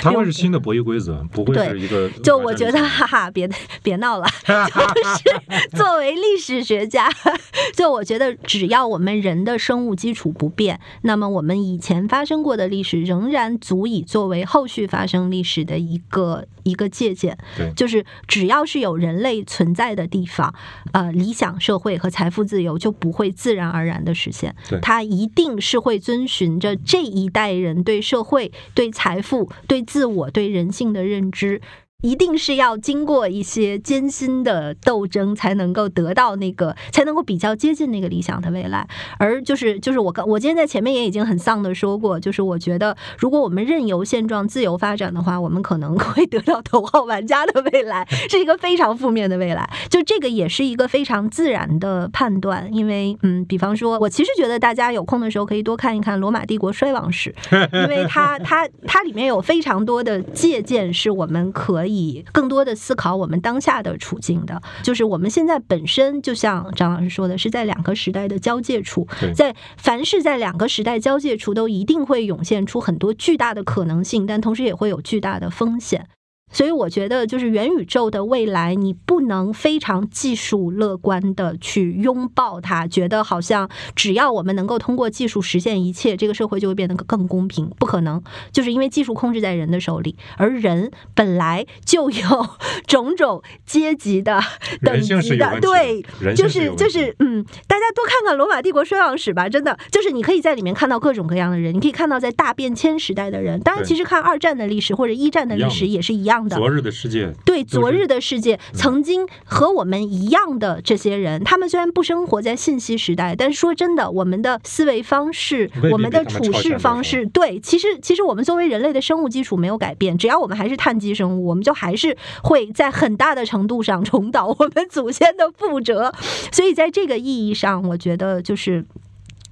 [0.00, 2.08] 它会是新的博弈规则，不会是一个。
[2.22, 3.50] 就我觉得，哈哈，别
[3.82, 4.26] 别闹了。
[4.46, 7.10] 就是作为历史学家，
[7.74, 17.36] 就我觉得，只要我们人的生物基础不变，那么我们以前发生过的历史仍然足以作为后续发生历史的一个一个借鉴。
[17.58, 18.59] 对，就是只要。
[18.60, 20.54] 要是有人类存在的地方，
[20.92, 24.54] 呃，理想社会和财富自由就不会自然而然的实现。
[24.82, 31.62] 它一定是会遵循着这一代人对社会、对财富、对自我、对人性的认知。
[32.02, 38.88] 一定是要经过一些艰辛的斗争，才能够得到那个，才能够比较接近那个理想的未来。
[39.18, 49.68] 而就是就是我刚我今天在前面也已经很丧的说过，就是我觉得如果我们任由现状自由发展的话，我们可能会得到头号玩家的未来， 是一个非常负面的未来。
[49.90, 57.34] 就这个也是一个非常自然的判断，因为嗯，比方说，我其实觉得大家有空的时候可以多看一看罗马帝国衰亡史，
[57.72, 61.89] 因为它它它里面有非常多的借鉴，是我们可以。
[61.90, 76.06] 以更多的思考我们当下的处境的，就是我们现在本身就像张老师说的，是在两个时代的交界处，在凡是在两个时代交界处，都一定会涌现出很多巨大的可能性，但同时也会有巨大的风险。
[76.50, 87.70] 所以我觉得，就是元宇宙的未来，你不能非常技术乐观的去拥抱它，觉得好像只要我们能够通过技术实现一切，这个社会就会变得更公平。
[87.78, 88.22] 不可能，
[88.52, 92.46] 就是因为技术控制在人的手里，而人本来就有
[92.86, 94.40] 种种阶级的
[94.82, 106.39] 等级的，对，就是就是嗯，大家多看看罗马帝国衰亡史吧，真的，就是你可以在里面看到各种各样的人，你可以看到在大变迁时代的人，当然，其实看二战的历史或者一战的历史也是一样。
[106.48, 126.12] 昨日的世界，对昨日的世界，曾经和我们一样的这些人，他们虽然不生活在信息时代，但是说真的，我们的思维方式，我们的处事方式，对，其实其实我们作为人类的生物基础没有改变，只要我们还是碳基生物，我们就还是会在很大的程度上重蹈我们祖先的覆辙。
[126.52, 128.84] 所以在这个意义上，我觉得就是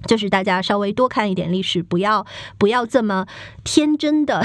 [0.05, 2.25] 就是大家稍微多看一点历史，不要
[2.57, 3.25] 不要这么
[3.63, 4.43] 天真的。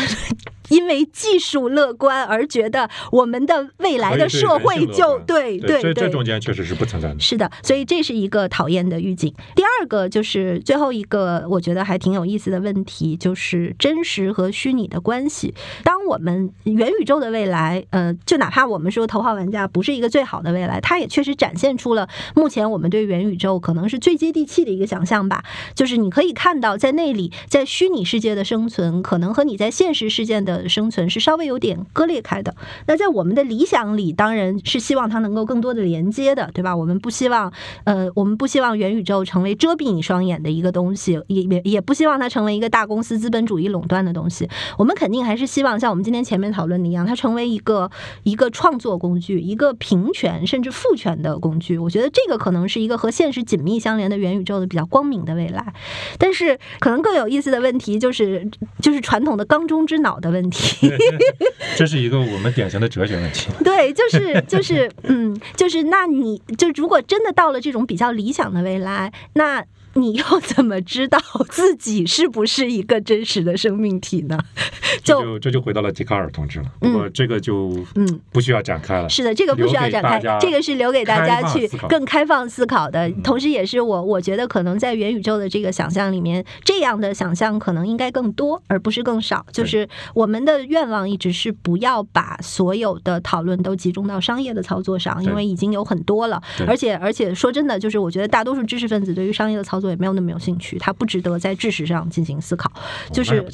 [0.69, 7.21] 因为技术乐观而觉得我们的未来的社会就对对对，这中间确实是不存在的。
[7.21, 9.33] 是的，所以这是一个讨厌的预警。
[9.55, 15.55] 第二个就是最后一个，我觉得还挺有意思的问题，就是真实和虚拟的关系。
[15.83, 25.43] 当我们元宇宙的未来，呃，就哪怕我们说头号玩家不是一个最好的未来，它也确实展现出了目前我们对元宇宙可能是最接地气的一个想象吧。
[25.75, 32.55] 就是你可以看到，在那里，在虚拟世界的生存，可能和你在现实世界的呃生存是稍微有点割裂开的。
[32.87, 36.75] 那在我们的理想里，当然是希望它能够更多的连接的，对吧？
[36.77, 37.53] 我们不希望，
[37.83, 44.49] 呃，我们不希望元宇宙成为遮蔽你双眼的一个东西，也也也不希望它成为一个大公司资本主义垄断的东西。
[44.79, 47.91] 我们肯定还是希望像我们今天前面讨论的一样，它成为一个
[48.23, 51.77] 一个创作工具，一个平权甚至赋权的工具。
[51.77, 55.75] 我觉得这个可能是一个和现实紧密相连的元宇宙的比较光明的未来。
[56.19, 58.49] 但是，可能更有意思的问题就是，
[58.81, 60.44] 就是传统的缸中之脑的问。
[60.45, 60.91] 问题，
[61.77, 63.49] 这是一个我们典型的哲学问题。
[63.65, 69.65] 对，就是 就是，嗯，就是，那你就如果真的到了这种比较理想的未来，那。
[69.95, 71.19] 你又怎么知道
[71.51, 74.39] 自己是不是一个真实的生命体呢？
[75.03, 76.67] 就这就回到了笛卡尔同志了。
[76.79, 79.09] 不过这个就嗯不需要展开了。
[79.09, 83.11] 是的，这个不需要展开，这个是留给大家去更开放思考的。
[83.23, 89.45] 同时，也是我我觉得可能在元宇宙的这个想象里面，这样的想象可能应该更多，而不是更少。
[89.53, 96.41] 就是我们的愿望一直是不要把所有的讨论都集中到商业的操作上，因为已经有很多了。
[96.67, 99.84] 而且而且说真的，就是我觉得大多数知识分子对于商业的操作。
[99.91, 102.71] 也没有那么有兴趣，他不值得在知识上进行思考。
[103.13, 103.45] 就是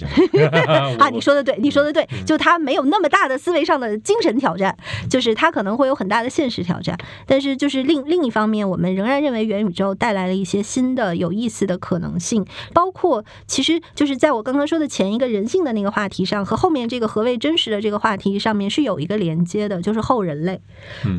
[0.98, 4.76] 啊，你说的对，你说的对，就他没有那么大的思维上的精神挑战，
[5.08, 6.96] 就是他可能会有很大的现实挑战。
[7.26, 20.60] 但是就是另另一方面，我们仍然认为元宇宙带来了一些新的有意思的可能性，包括其实就是在我刚刚说的前一个人性的那个话题上，和后面这个何谓真实的这个话题上面是有一个连接的，就是后人类，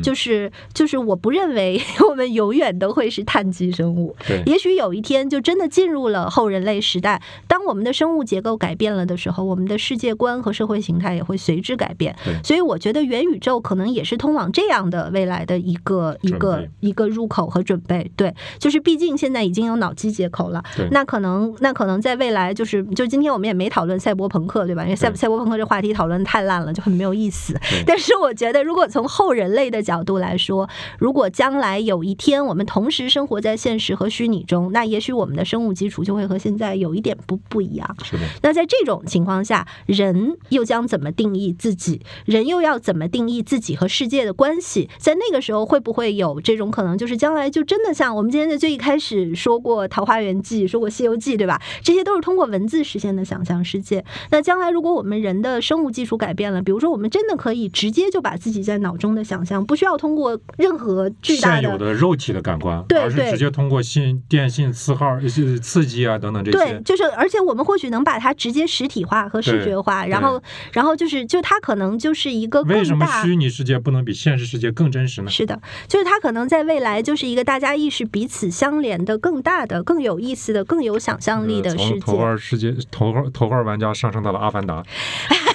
[0.02, 5.01] 就是就是我不认为 我们永远都会是碳基生物，也许有一。
[5.02, 12.16] 天就真的进入了后人类时代，当我们的生物结构改变了的时候，我们的世界观和社会形态也会随之改变。
[12.44, 18.10] 所以我觉得元宇宙可能也是通往这样的未来的一个一个一个入口和准备。
[18.16, 24.84] 对，就是毕竟现在已经有脑机接口了，那可能那可能在未来就是就今天我们也没讨论赛博朋克，对吧？
[24.84, 27.58] 因为赛赛博朋克这话题讨论太烂了，就很没有意思。
[27.86, 37.96] 但是我觉得，如果从后人类的角度来说，如果将来有一天我们同时生活在现实和虚拟中，那也许我们的生物基础就会和现在有一点不不一样。
[38.04, 38.22] 是的。
[38.42, 42.02] 那在这种情况下，人又将怎么定义自己？
[42.26, 44.90] 人又要怎么定义自己和世界的关系？
[44.98, 46.98] 在那个时候，会不会有这种可能？
[46.98, 51.60] 就是将来就真的像我们今天在最一开始说过《桃花源记》，说过《西游记》，对吧？
[51.82, 54.04] 这些都是通过文字实现的想象世界。
[54.30, 66.58] 那将来如果我们人的生物基础改变了，比如说我们真的可以直接就把自己在脑中的想象，不需要通过任何巨大的现有的肉体的感官，对，而是直接通过信电信刺号、就是刺激啊等等这些。
[66.58, 75.30] 对，就是而且我们或许能把它直接实体化和视觉化，然后然后就是就它可能就是一个为什么虚拟世界不能比现实世界更真实呢？
[75.30, 82.00] 是的，就是它可能在未来就是一个大家意识彼此相连的更大的、更有意思的、更有想象力的世界。
[82.00, 84.82] 从头号世界头号头号玩家上升到了阿凡达。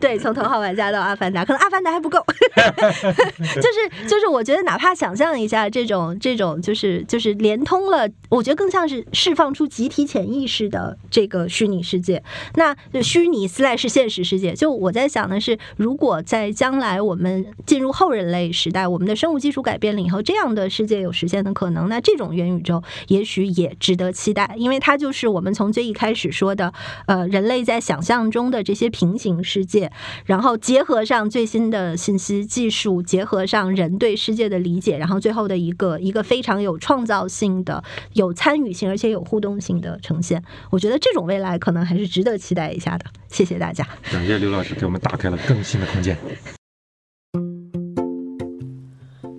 [0.00, 2.18] 对，从头号玩家到阿凡达，可能阿凡达还不够，
[3.38, 12.22] 就 是就是，我觉得哪怕想象一下这种这种，就是就是连通了，我觉得更像是释放出集体潜意识的这个虚拟世界。
[12.54, 14.52] 那虚拟斯赖是现实世界。
[14.52, 26.72] 就我在想的是，如果在将来我们进入后人类时代，我们的生物基础改变了以后，这样的世界有实现的可能，那这种元宇宙也许也值得期待，因为它就是我们从最一开始说的，
[27.06, 29.92] 呃，人类在想象中的这些平行世界界。
[30.26, 37.82] 然后结合上最新的信息技术，结合上人对世界的理解，然后最后的一个一个非常有创造性的、
[38.12, 43.06] 有参与性而且有互动性的呈现，我觉得这种未来可能还是值得期待一下的。
[43.28, 46.16] 谢谢大家，感谢刘老师给我们打开了更新的空间。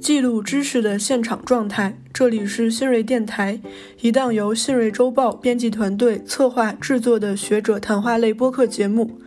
[0.02, 3.60] 记录知识的现场状态，这里是新锐电台，
[4.02, 9.20] 一档由新锐周报编辑团队策划制作的学者谈话类播客节目。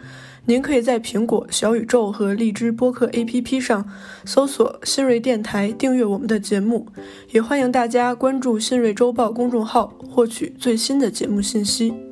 [0.44, 3.88] 您可以在苹果、小宇宙和荔枝播客 APP 上
[4.24, 6.88] 搜索“新锐电台”，订阅我们的节目。
[7.30, 12.11] 也欢迎大家关注“新锐周报”公众号，获取最新的节目信息。